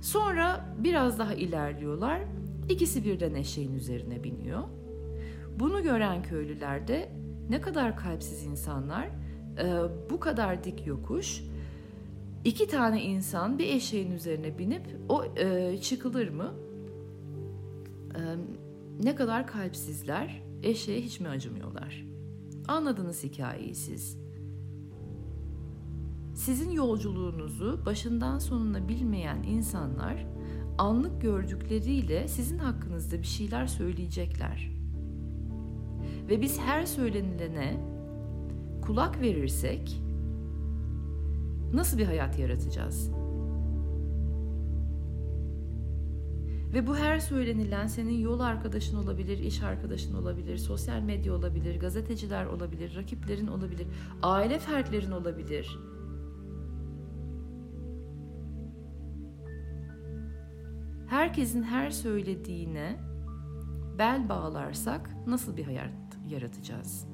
Sonra 0.00 0.74
biraz 0.78 1.18
daha 1.18 1.34
ilerliyorlar. 1.34 2.20
İkisi 2.68 3.04
birden 3.04 3.34
eşeğin 3.34 3.74
üzerine 3.74 4.24
biniyor. 4.24 4.62
Bunu 5.58 5.82
gören 5.82 6.22
köylüler 6.22 6.88
de 6.88 7.20
ne 7.50 7.60
kadar 7.60 7.96
kalpsiz 7.96 8.44
insanlar, 8.44 9.06
e, 9.58 9.82
bu 10.10 10.20
kadar 10.20 10.64
dik 10.64 10.86
yokuş, 10.86 11.42
iki 12.44 12.68
tane 12.68 13.02
insan 13.02 13.58
bir 13.58 13.66
eşeğin 13.66 14.10
üzerine 14.10 14.58
binip 14.58 14.96
o 15.08 15.24
e, 15.24 15.78
çıkılır 15.78 16.28
mı? 16.28 16.54
E, 18.14 18.20
ne 19.04 19.14
kadar 19.14 19.46
kalpsizler, 19.46 20.42
eşeğe 20.62 21.00
hiç 21.00 21.20
mi 21.20 21.28
acımıyorlar? 21.28 22.04
Anladınız 22.68 23.24
hikayeyi 23.24 23.74
siz. 23.74 24.18
Sizin 26.34 26.70
yolculuğunuzu 26.70 27.82
başından 27.86 28.38
sonuna 28.38 28.88
bilmeyen 28.88 29.42
insanlar 29.42 30.26
anlık 30.78 31.22
gördükleriyle 31.22 32.28
sizin 32.28 32.58
hakkınızda 32.58 33.18
bir 33.18 33.26
şeyler 33.26 33.66
söyleyecekler. 33.66 34.79
Ve 36.30 36.40
biz 36.40 36.58
her 36.60 36.86
söylenilene 36.86 37.80
kulak 38.82 39.20
verirsek 39.20 40.02
nasıl 41.72 41.98
bir 41.98 42.04
hayat 42.04 42.38
yaratacağız? 42.38 43.10
Ve 46.74 46.86
bu 46.86 46.96
her 46.96 47.18
söylenilen 47.18 47.86
senin 47.86 48.18
yol 48.18 48.40
arkadaşın 48.40 48.96
olabilir, 48.96 49.38
iş 49.38 49.62
arkadaşın 49.62 50.14
olabilir, 50.14 50.56
sosyal 50.56 51.00
medya 51.00 51.34
olabilir, 51.34 51.80
gazeteciler 51.80 52.46
olabilir, 52.46 52.96
rakiplerin 52.96 53.46
olabilir, 53.46 53.86
aile 54.22 54.58
fertlerin 54.58 55.10
olabilir. 55.10 55.78
Herkesin 61.06 61.62
her 61.62 61.90
söylediğine 61.90 63.00
bel 63.98 64.28
bağlarsak 64.28 65.10
nasıl 65.26 65.56
bir 65.56 65.64
hayat 65.64 65.99
yaratacağız? 66.30 67.06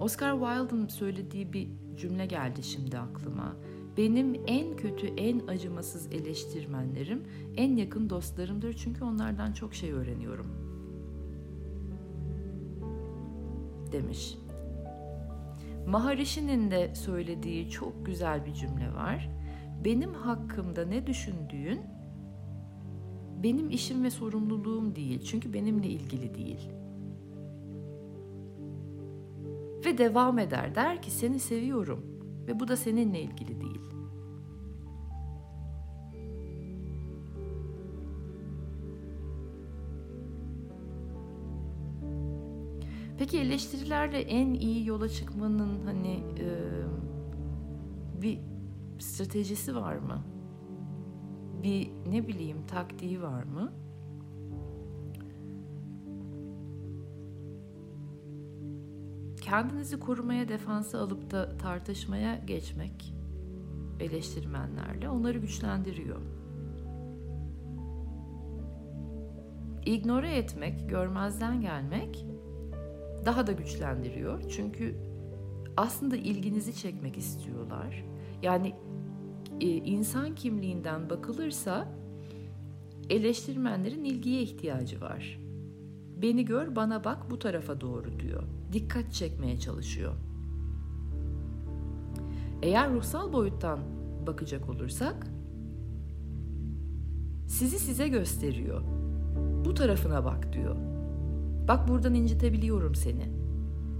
Oscar 0.00 0.32
Wilde'ın 0.32 0.88
söylediği 0.88 1.52
bir 1.52 1.68
cümle 1.96 2.26
geldi 2.26 2.62
şimdi 2.62 2.98
aklıma. 2.98 3.56
Benim 3.96 4.34
en 4.46 4.76
kötü, 4.76 5.06
en 5.06 5.46
acımasız 5.46 6.12
eleştirmenlerim 6.12 7.22
en 7.56 7.76
yakın 7.76 8.10
dostlarımdır 8.10 8.72
çünkü 8.72 9.04
onlardan 9.04 9.52
çok 9.52 9.74
şey 9.74 9.92
öğreniyorum. 9.92 10.46
Demiş. 13.92 14.38
Maharishi'nin 15.86 16.70
de 16.70 16.94
söylediği 16.94 17.70
çok 17.70 18.06
güzel 18.06 18.46
bir 18.46 18.54
cümle 18.54 18.94
var. 18.94 19.30
Benim 19.84 20.14
hakkımda 20.14 20.84
ne 20.86 21.06
düşündüğün 21.06 21.80
benim 23.44 23.70
işim 23.70 24.04
ve 24.04 24.10
sorumluluğum 24.10 24.94
değil. 24.94 25.22
Çünkü 25.22 25.52
benimle 25.52 25.88
ilgili 25.88 26.34
değil. 26.34 26.70
Ve 29.84 29.98
devam 29.98 30.38
eder 30.38 30.74
der 30.74 31.02
ki 31.02 31.10
seni 31.10 31.38
seviyorum 31.38 32.06
ve 32.46 32.60
bu 32.60 32.68
da 32.68 32.76
seninle 32.76 33.20
ilgili 33.22 33.60
değil. 33.60 33.80
Peki 43.18 43.38
eleştirilerle 43.38 44.20
en 44.20 44.54
iyi 44.54 44.86
yola 44.86 45.08
çıkmanın 45.08 45.86
hani 45.86 46.22
e, 46.38 46.48
bir 48.22 48.38
stratejisi 48.98 49.76
var 49.76 49.96
mı? 49.96 50.33
Bir 51.64 51.90
ne 52.10 52.28
bileyim 52.28 52.66
taktiği 52.66 53.22
var 53.22 53.42
mı? 53.42 53.72
Kendinizi 59.40 60.00
korumaya, 60.00 60.48
defansa 60.48 60.98
alıp 60.98 61.30
da 61.30 61.56
tartışmaya 61.56 62.36
geçmek 62.36 63.14
eleştirmenlerle 64.00 65.08
onları 65.08 65.38
güçlendiriyor. 65.38 66.20
İgnore 69.86 70.36
etmek, 70.36 70.88
görmezden 70.90 71.60
gelmek 71.60 72.26
daha 73.26 73.46
da 73.46 73.52
güçlendiriyor. 73.52 74.50
Çünkü 74.50 74.96
aslında 75.76 76.16
ilginizi 76.16 76.76
çekmek 76.76 77.18
istiyorlar. 77.18 78.04
Yani 78.42 78.74
insan 79.66 80.34
kimliğinden 80.34 81.10
bakılırsa 81.10 81.88
eleştirmenlerin 83.10 84.04
ilgiye 84.04 84.42
ihtiyacı 84.42 85.00
var. 85.00 85.40
Beni 86.22 86.44
gör, 86.44 86.76
bana 86.76 87.04
bak, 87.04 87.30
bu 87.30 87.38
tarafa 87.38 87.80
doğru 87.80 88.20
diyor. 88.20 88.42
Dikkat 88.72 89.12
çekmeye 89.12 89.58
çalışıyor. 89.58 90.12
Eğer 92.62 92.92
ruhsal 92.92 93.32
boyuttan 93.32 93.78
bakacak 94.26 94.68
olursak 94.68 95.26
sizi 97.46 97.78
size 97.78 98.08
gösteriyor. 98.08 98.82
Bu 99.64 99.74
tarafına 99.74 100.24
bak 100.24 100.52
diyor. 100.52 100.76
Bak 101.68 101.88
buradan 101.88 102.14
incitebiliyorum 102.14 102.94
seni. 102.94 103.32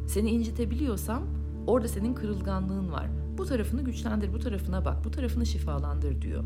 Seni 0.09 0.31
incitebiliyorsam 0.31 1.45
Orada 1.67 1.89
senin 1.89 2.15
kırılganlığın 2.15 2.93
var. 2.93 3.07
Bu 3.39 3.47
tarafını 3.47 3.83
güçlendir, 3.85 4.33
bu 4.33 4.39
tarafına 4.39 4.85
bak, 4.85 5.05
bu 5.05 5.11
tarafını 5.11 5.47
şifalandır 5.47 6.23
diyor. 6.23 6.45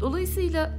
Dolayısıyla 0.00 0.74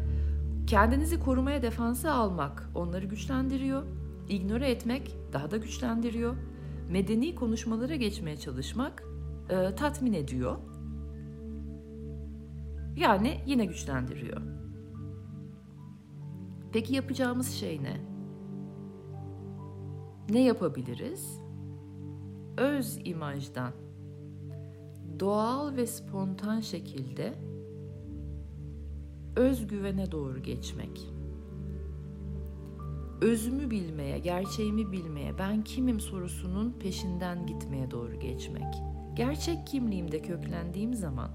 kendinizi 0.67 1.19
korumaya 1.19 1.61
defansa 1.61 2.13
almak 2.13 2.69
onları 2.75 3.05
güçlendiriyor. 3.05 3.83
İgnore 4.29 4.69
etmek 4.69 5.15
daha 5.33 5.51
da 5.51 5.57
güçlendiriyor. 5.57 6.35
Medeni 6.89 7.35
konuşmalara 7.35 7.95
geçmeye 7.95 8.37
çalışmak 8.37 9.03
e, 9.49 9.75
tatmin 9.75 10.13
ediyor. 10.13 10.57
Yani 12.97 13.41
yine 13.45 13.65
güçlendiriyor. 13.65 14.41
Peki 16.73 16.95
yapacağımız 16.95 17.51
şey 17.51 17.83
ne? 17.83 17.97
Ne 20.29 20.43
yapabiliriz? 20.43 21.39
Öz 22.57 22.99
imajdan 23.05 23.71
doğal 25.19 25.75
ve 25.75 25.87
spontan 25.87 26.59
şekilde 26.59 27.33
özgüvene 29.35 30.11
doğru 30.11 30.43
geçmek. 30.43 31.15
Özümü 33.21 33.69
bilmeye, 33.69 34.19
gerçeğimi 34.19 34.91
bilmeye, 34.91 35.37
ben 35.37 35.63
kimim 35.63 35.99
sorusunun 35.99 36.71
peşinden 36.79 37.47
gitmeye 37.47 37.91
doğru 37.91 38.19
geçmek. 38.19 38.75
Gerçek 39.15 39.67
kimliğimde 39.67 40.21
köklendiğim 40.21 40.93
zaman 40.93 41.31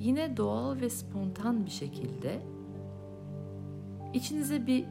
yine 0.00 0.36
doğal 0.36 0.80
ve 0.80 0.90
spontan 0.90 1.66
bir 1.66 1.70
şekilde 1.70 2.42
içinize 4.14 4.66
bir 4.66 4.84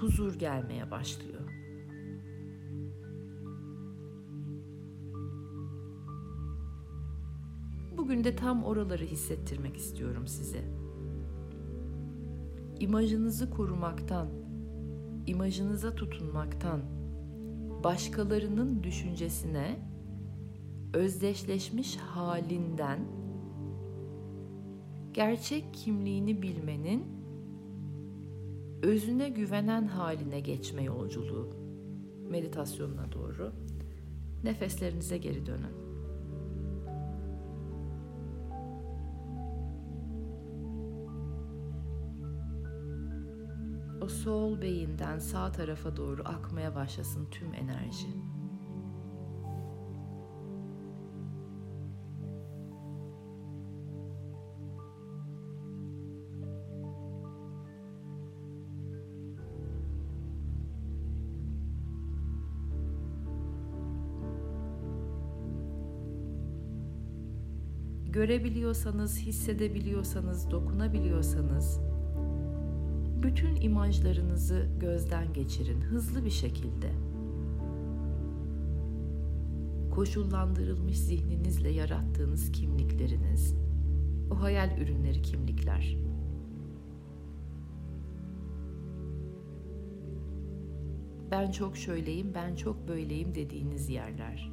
huzur 0.00 0.34
gelmeye 0.38 0.90
başlıyor. 0.90 1.39
Bugün 8.00 8.24
de 8.24 8.36
tam 8.36 8.64
oraları 8.64 9.04
hissettirmek 9.04 9.76
istiyorum 9.76 10.26
size. 10.26 10.64
İmajınızı 12.80 13.50
korumaktan, 13.50 14.28
imajınıza 15.26 15.94
tutunmaktan, 15.94 16.80
başkalarının 17.84 18.82
düşüncesine 18.82 19.78
özdeşleşmiş 20.94 21.96
halinden 21.96 22.98
gerçek 25.12 25.74
kimliğini 25.74 26.42
bilmenin 26.42 27.04
özüne 28.82 29.28
güvenen 29.28 29.86
haline 29.86 30.40
geçme 30.40 30.82
yolculuğu 30.82 31.50
meditasyonuna 32.30 33.12
doğru. 33.12 33.52
Nefeslerinize 34.44 35.18
geri 35.18 35.46
dönün. 35.46 35.79
Sol 44.10 44.60
beyinden 44.60 45.18
sağ 45.18 45.52
tarafa 45.52 45.96
doğru 45.96 46.22
akmaya 46.24 46.74
başlasın 46.74 47.26
tüm 47.30 47.54
enerji. 47.54 48.08
görebiliyorsanız, 68.12 69.18
hissedebiliyorsanız, 69.18 70.50
dokunabiliyorsanız 70.50 71.80
bütün 73.22 73.56
imajlarınızı 73.60 74.66
gözden 74.78 75.32
geçirin 75.32 75.80
hızlı 75.80 76.24
bir 76.24 76.30
şekilde. 76.30 76.90
Koşullandırılmış 79.90 80.98
zihninizle 80.98 81.70
yarattığınız 81.70 82.52
kimlikleriniz, 82.52 83.54
o 84.30 84.40
hayal 84.40 84.78
ürünleri 84.78 85.22
kimlikler. 85.22 85.96
Ben 91.30 91.50
çok 91.50 91.76
şöyleyim, 91.76 92.34
ben 92.34 92.54
çok 92.54 92.88
böyleyim 92.88 93.34
dediğiniz 93.34 93.88
yerler. 93.88 94.52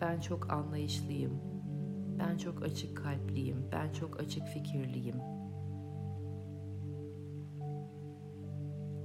Ben 0.00 0.20
çok 0.20 0.52
anlayışlıyım, 0.52 1.32
ben 2.22 2.36
çok 2.36 2.62
açık 2.62 2.96
kalpliyim, 2.96 3.56
ben 3.72 3.92
çok 3.92 4.20
açık 4.20 4.46
fikirliyim. 4.46 5.16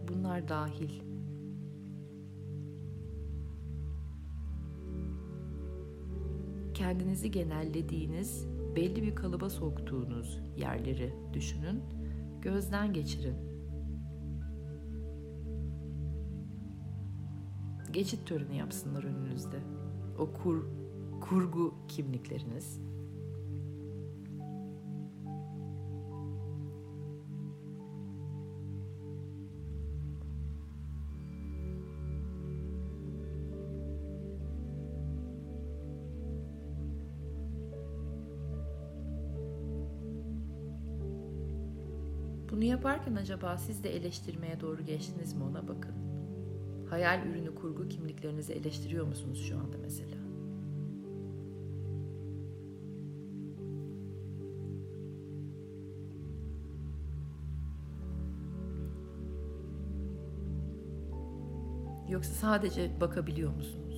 Bunlar 0.07 0.47
dahil. 0.47 1.01
Kendinizi 6.73 7.31
genellediğiniz, 7.31 8.47
belli 8.75 9.03
bir 9.03 9.15
kalıba 9.15 9.49
soktuğunuz 9.49 10.39
yerleri 10.57 11.13
düşünün, 11.33 11.83
gözden 12.41 12.93
geçirin. 12.93 13.35
Geçit 17.91 18.27
töreni 18.27 18.57
yapsınlar 18.57 19.03
önünüzde. 19.03 19.57
O 20.19 20.33
kur, 20.33 20.65
kurgu 21.21 21.73
kimlikleriniz. 21.87 22.96
Bunu 42.57 42.65
yaparken 42.65 43.15
acaba 43.15 43.57
siz 43.57 43.83
de 43.83 43.95
eleştirmeye 43.95 44.61
doğru 44.61 44.85
geçtiniz 44.85 45.33
mi 45.33 45.43
ona 45.43 45.67
bakın. 45.67 45.95
Hayal 46.89 47.25
ürünü 47.25 47.55
kurgu 47.55 47.87
kimliklerinizi 47.87 48.53
eleştiriyor 48.53 49.07
musunuz 49.07 49.45
şu 49.49 49.57
anda 49.57 49.77
mesela? 49.81 50.17
Yoksa 62.09 62.33
sadece 62.33 63.01
bakabiliyor 63.01 63.55
musunuz? 63.55 63.96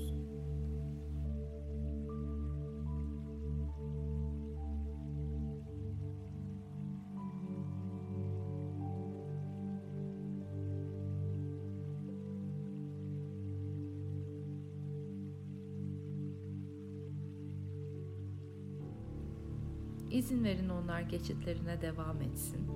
İzin 20.29 20.43
verin 20.43 20.69
onlar 20.69 21.01
geçitlerine 21.01 21.81
devam 21.81 22.21
etsin 22.21 22.67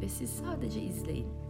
ve 0.00 0.08
siz 0.08 0.30
sadece 0.30 0.82
izleyin. 0.82 1.41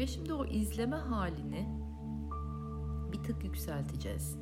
Ve 0.00 0.06
şimdi 0.06 0.34
o 0.34 0.46
izleme 0.46 0.96
halini 0.96 1.68
bir 3.12 3.22
tık 3.22 3.44
yükselteceğiz. 3.44 4.38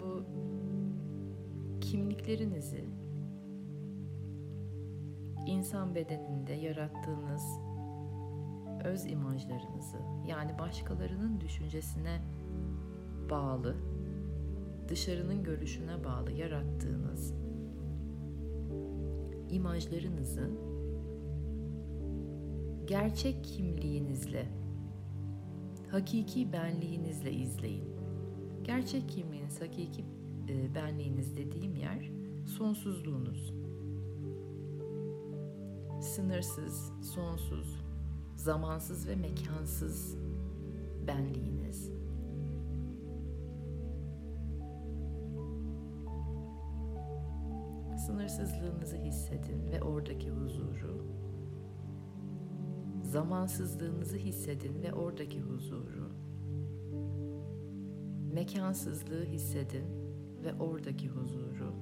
Bu 0.00 0.24
kimliklerinizi 1.80 2.84
insan 5.46 5.94
bedeninde 5.94 6.52
yarattığınız 6.52 7.42
öz 8.84 9.06
imajlarınızı 9.06 9.98
yani 10.26 10.58
başkalarının 10.58 11.40
düşüncesine 11.40 12.22
bağlı, 13.30 13.76
dışarının 14.88 15.44
görüşüne 15.44 16.04
bağlı 16.04 16.32
yarattığınız 16.32 17.43
imajlarınızı 19.54 20.50
gerçek 22.86 23.44
kimliğinizle, 23.44 24.46
hakiki 25.90 26.52
benliğinizle 26.52 27.32
izleyin. 27.32 27.88
Gerçek 28.62 29.08
kimliğiniz, 29.08 29.60
hakiki 29.60 30.04
e, 30.48 30.74
benliğiniz 30.74 31.36
dediğim 31.36 31.76
yer 31.76 32.10
sonsuzluğunuz. 32.46 33.54
Sınırsız, 36.00 36.92
sonsuz, 37.14 37.80
zamansız 38.36 39.08
ve 39.08 39.16
mekansız 39.16 40.16
benliğiniz. 41.06 41.63
Sınırsızlığınızı 48.14 48.96
hissedin 48.96 49.70
ve 49.72 49.82
oradaki 49.82 50.30
huzuru. 50.30 51.06
Zamansızlığınızı 53.02 54.16
hissedin 54.16 54.82
ve 54.82 54.92
oradaki 54.92 55.40
huzuru. 55.40 56.10
Mekansızlığı 58.32 59.24
hissedin 59.24 59.84
ve 60.44 60.54
oradaki 60.54 61.08
huzuru. 61.08 61.74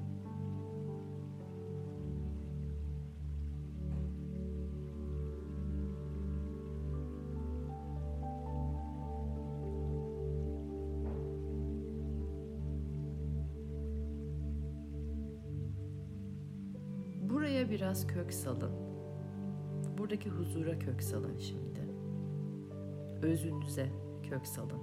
Biraz 17.92 18.07
kök 18.07 18.35
salın. 18.35 18.72
Buradaki 19.98 20.31
huzura 20.31 20.78
kök 20.78 21.02
salın 21.02 21.37
şimdi. 21.38 21.81
Özünüze 23.22 23.92
kök 24.22 24.46
salın. 24.46 24.81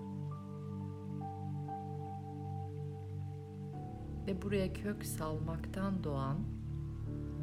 Ve 4.28 4.42
buraya 4.42 4.74
kök 4.74 5.06
salmaktan 5.06 6.04
doğan 6.04 6.38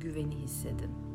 güveni 0.01 0.37
hissedin. 0.37 1.06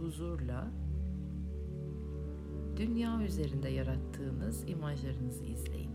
Huzurla 0.00 0.70
dünya 2.76 3.22
üzerinde 3.22 3.68
yarattığınız 3.68 4.68
imajlarınızı 4.68 5.44
izleyin. 5.44 5.90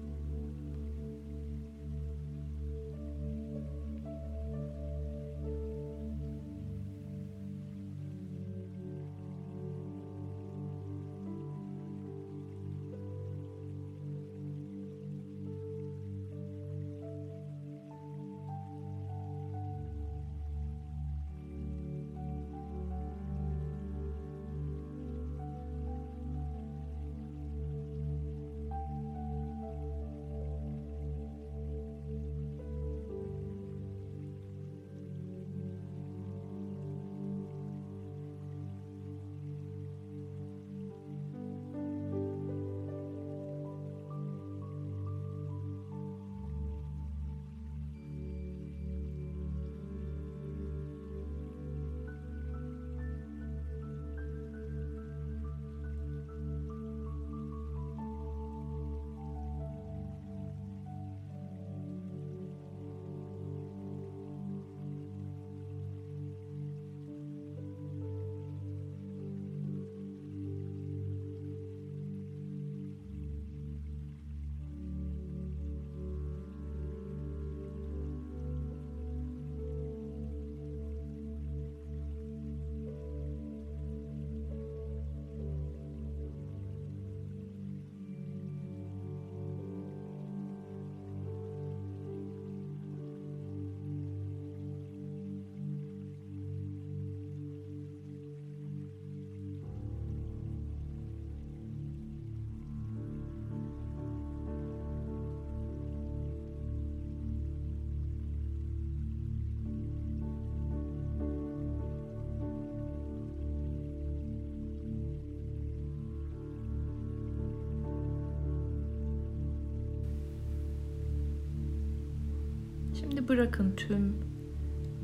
Şimdi 123.15 123.28
bırakın 123.28 123.73
tüm 123.75 124.15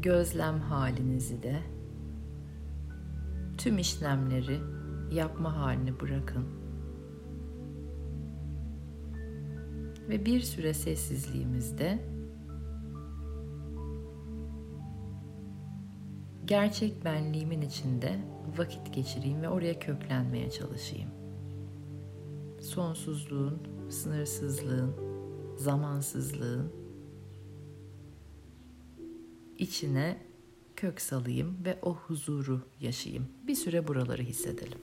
gözlem 0.01 0.59
halinizi 0.59 1.43
de 1.43 1.59
tüm 3.57 3.77
işlemleri 3.77 4.59
yapma 5.11 5.57
halini 5.57 5.99
bırakın. 5.99 6.45
Ve 10.09 10.25
bir 10.25 10.41
süre 10.41 10.73
sessizliğimizde 10.73 11.99
gerçek 16.45 17.05
benliğimin 17.05 17.61
içinde 17.61 18.19
vakit 18.57 18.93
geçireyim 18.93 19.41
ve 19.41 19.49
oraya 19.49 19.79
köklenmeye 19.79 20.51
çalışayım. 20.51 21.09
Sonsuzluğun, 22.61 23.57
sınırsızlığın, 23.89 24.95
zamansızlığın 25.57 26.80
içine 29.61 30.17
kök 30.75 31.01
salayım 31.01 31.57
ve 31.65 31.79
o 31.81 31.95
huzuru 31.95 32.61
yaşayayım. 32.79 33.27
Bir 33.47 33.55
süre 33.55 33.87
buraları 33.87 34.21
hissedelim. 34.21 34.79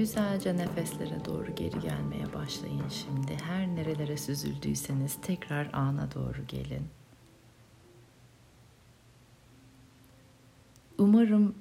Güzelce 0.00 0.56
nefeslere 0.56 1.24
doğru 1.24 1.54
geri 1.54 1.80
gelmeye 1.80 2.32
başlayın 2.34 2.88
şimdi. 2.88 3.36
Her 3.44 3.66
nerelere 3.66 4.16
süzüldüyseniz 4.16 5.18
tekrar 5.22 5.70
ana 5.72 6.14
doğru 6.14 6.46
gelin. 6.48 6.86
Umarım 10.98 11.54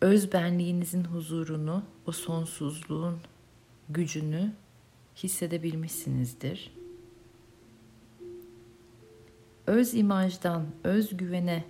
öz 0.00 0.32
benliğinizin 0.32 1.04
huzurunu, 1.04 1.82
o 2.06 2.12
sonsuzluğun 2.12 3.18
gücünü 3.88 4.52
hissedebilmişsinizdir. 5.16 6.72
Öz 9.66 9.94
imajdan 9.94 10.66
öz 10.84 11.16
güvene 11.16 11.64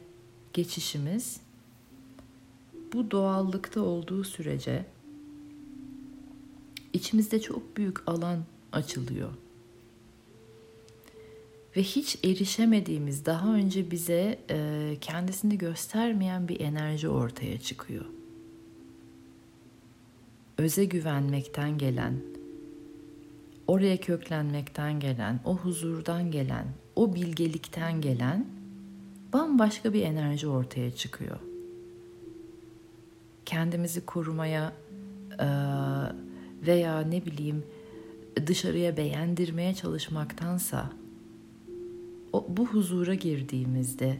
geçişimiz 0.53 1.41
bu 2.93 3.11
doğallıkta 3.11 3.81
olduğu 3.81 4.25
sürece 4.25 4.85
içimizde 6.93 7.41
çok 7.41 7.77
büyük 7.77 8.09
alan 8.09 8.45
açılıyor. 8.73 9.31
Ve 11.77 11.83
hiç 11.83 12.25
erişemediğimiz, 12.25 13.27
daha 13.27 13.55
önce 13.55 13.91
bize 13.91 14.39
e, 14.51 14.97
kendisini 15.01 15.59
göstermeyen 15.59 16.49
bir 16.49 16.61
enerji 16.61 17.09
ortaya 17.09 17.61
çıkıyor. 17.61 18.05
Öze 20.59 20.85
güvenmekten 20.85 21.79
gelen, 21.79 22.15
oraya 23.67 23.97
köklenmekten 23.97 25.01
gelen, 25.01 25.41
o 25.45 25.57
huzurdan 25.57 26.31
gelen, 26.31 26.67
o 26.97 27.15
bilgelikten 27.15 28.01
gelen 28.01 28.47
bambaşka 29.33 29.93
bir 29.93 30.03
enerji 30.03 30.47
ortaya 30.47 30.91
çıkıyor. 30.91 31.48
Kendimizi 33.49 34.07
korumaya 34.07 34.73
veya 36.67 37.01
ne 37.01 37.27
bileyim 37.27 37.65
dışarıya 38.47 38.97
beğendirmeye 38.97 39.75
çalışmaktansa 39.75 40.91
o, 42.33 42.47
bu 42.49 42.67
huzura 42.67 43.15
girdiğimizde 43.15 44.19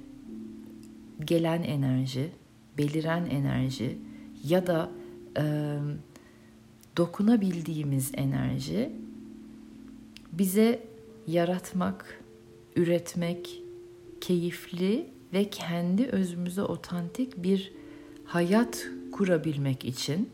gelen 1.25 1.63
enerji, 1.63 2.31
beliren 2.79 3.27
enerji 3.27 3.99
ya 4.45 4.67
da 4.67 4.91
e, 5.39 5.75
dokunabildiğimiz 6.97 8.13
enerji 8.15 8.93
bize 10.33 10.83
yaratmak, 11.27 12.23
üretmek, 12.77 13.63
keyifli 14.21 15.07
ve 15.33 15.51
kendi 15.51 16.07
özümüze 16.07 16.63
otantik 16.63 17.43
bir 17.43 17.73
hayat 18.25 18.89
kurabilmek 19.19 19.85
için 19.85 20.31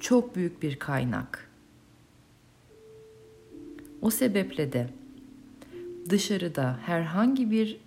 çok 0.00 0.36
büyük 0.36 0.62
bir 0.62 0.78
kaynak. 0.78 1.50
O 4.02 4.10
sebeple 4.10 4.72
de 4.72 4.90
dışarıda 6.08 6.78
herhangi 6.86 7.50
bir 7.50 7.80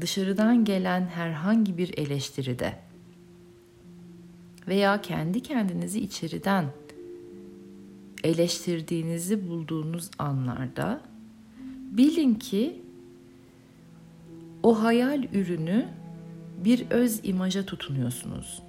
dışarıdan 0.00 0.64
gelen 0.64 1.06
herhangi 1.06 1.78
bir 1.78 1.98
eleştiride 1.98 2.78
veya 4.68 5.00
kendi 5.00 5.42
kendinizi 5.42 6.00
içeriden 6.00 6.64
eleştirdiğinizi 8.24 9.48
bulduğunuz 9.48 10.10
anlarda 10.18 11.00
bilin 11.90 12.34
ki 12.34 12.82
o 14.62 14.82
hayal 14.82 15.24
ürünü 15.24 15.97
bir 16.64 16.90
öz 16.90 17.20
imaja 17.22 17.66
tutunuyorsunuz. 17.66 18.62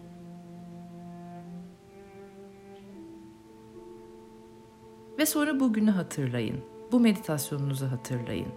Ve 5.17 5.25
sonra 5.25 5.59
bugünü 5.59 5.91
hatırlayın. 5.91 6.59
Bu 6.91 6.99
meditasyonunuzu 6.99 7.85
hatırlayın. 7.85 8.47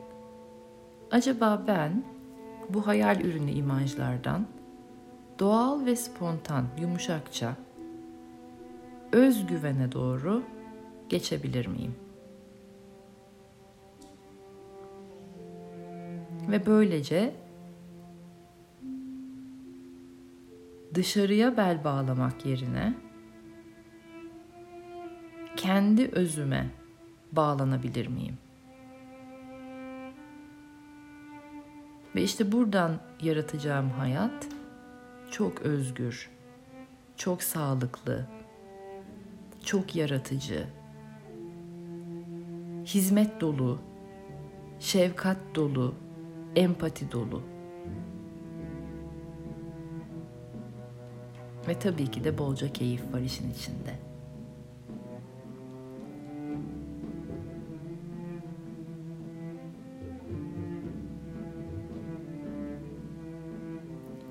Acaba 1.10 1.64
ben 1.66 2.04
bu 2.68 2.86
hayal 2.86 3.20
ürünü 3.20 3.50
imajlardan 3.50 4.46
doğal 5.38 5.86
ve 5.86 5.96
spontan, 5.96 6.66
yumuşakça 6.80 7.56
özgüvene 9.12 9.92
doğru 9.92 10.42
geçebilir 11.08 11.66
miyim? 11.66 11.94
Ve 16.50 16.66
böylece 16.66 17.34
dışarıya 20.94 21.56
bel 21.56 21.84
bağlamak 21.84 22.46
yerine 22.46 22.94
kendi 25.56 26.08
özüme 26.08 26.70
bağlanabilir 27.32 28.06
miyim? 28.06 28.38
Ve 32.14 32.22
işte 32.22 32.52
buradan 32.52 33.00
yaratacağım 33.22 33.90
hayat 33.90 34.48
çok 35.30 35.62
özgür, 35.62 36.30
çok 37.16 37.42
sağlıklı, 37.42 38.26
çok 39.64 39.96
yaratıcı, 39.96 40.66
hizmet 42.84 43.40
dolu, 43.40 43.78
şefkat 44.80 45.36
dolu, 45.54 45.94
empati 46.56 47.12
dolu. 47.12 47.51
Ve 51.68 51.78
tabii 51.78 52.10
ki 52.10 52.24
de 52.24 52.38
bolca 52.38 52.72
keyif 52.72 53.12
var 53.12 53.20
işin 53.20 53.50
içinde. 53.50 53.98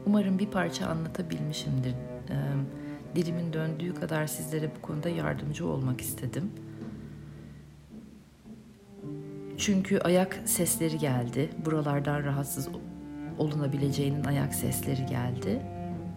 Umarım 0.05 0.39
bir 0.39 0.47
parça 0.47 0.87
anlatabilmişimdir. 0.87 1.93
Dilimin 3.15 3.53
döndüğü 3.53 3.93
kadar 3.93 4.27
sizlere 4.27 4.71
bu 4.77 4.81
konuda 4.81 5.09
yardımcı 5.09 5.67
olmak 5.67 6.01
istedim. 6.01 6.51
Çünkü 9.57 9.99
ayak 9.99 10.41
sesleri 10.45 10.97
geldi. 10.97 11.49
Buralardan 11.65 12.23
rahatsız 12.23 12.69
olunabileceğinin 13.37 14.23
ayak 14.23 14.55
sesleri 14.55 15.05
geldi. 15.05 15.61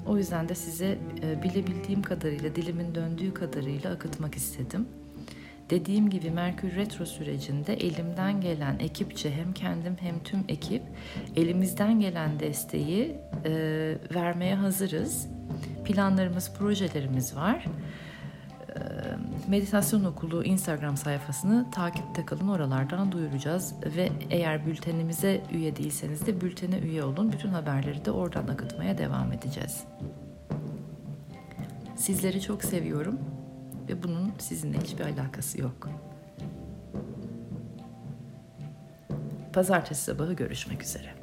O 0.07 0.17
yüzden 0.17 0.49
de 0.49 0.55
size 0.55 0.99
e, 1.23 1.43
bilebildiğim 1.43 2.03
kadarıyla, 2.03 2.55
dilimin 2.55 2.95
döndüğü 2.95 3.35
kadarıyla 3.35 3.93
akıtmak 3.93 4.35
istedim. 4.35 4.87
Dediğim 5.71 6.11
gibi 6.11 6.31
Merkür 6.31 6.77
Retro 6.77 7.07
sürecinde 7.07 7.75
elimden 7.75 8.41
gelen 8.41 8.79
ekipçe 8.79 9.33
hem 9.33 9.53
kendim 9.53 9.97
hem 10.01 10.23
tüm 10.23 10.45
ekip 10.49 10.83
elimizden 11.37 12.01
gelen 12.01 12.41
desteği 12.41 13.17
e, 13.45 13.53
vermeye 14.15 14.55
hazırız. 14.55 15.29
Planlarımız, 15.85 16.53
projelerimiz 16.59 17.37
var. 17.37 17.65
E, 18.69 18.81
Meditasyon 19.49 20.05
Okulu 20.05 20.45
Instagram 20.45 20.97
sayfasını 20.97 21.71
takipte 21.71 22.27
kalın 22.27 22.49
oralardan 22.49 23.13
duyuracağız 23.13 23.75
ve 23.97 24.09
eğer 24.31 24.67
bültenimize 24.67 25.43
üye 25.53 25.77
değilseniz 25.77 26.27
de 26.27 26.41
bültene 26.41 26.79
üye 26.79 27.05
olun. 27.05 27.33
Bütün 27.33 27.49
haberleri 27.49 28.05
de 28.05 28.11
oradan 28.11 28.49
akıtmaya 28.49 28.99
devam 28.99 29.33
edeceğiz. 29.33 29.85
Sizleri 32.05 32.41
çok 32.41 32.65
seviyorum 32.65 33.19
ve 33.89 34.03
bunun 34.03 34.33
sizinle 34.39 34.79
hiçbir 34.79 35.05
alakası 35.05 35.61
yok. 35.61 35.89
Pazartesi 39.53 40.03
sabahı 40.03 40.33
görüşmek 40.33 40.83
üzere. 40.83 41.15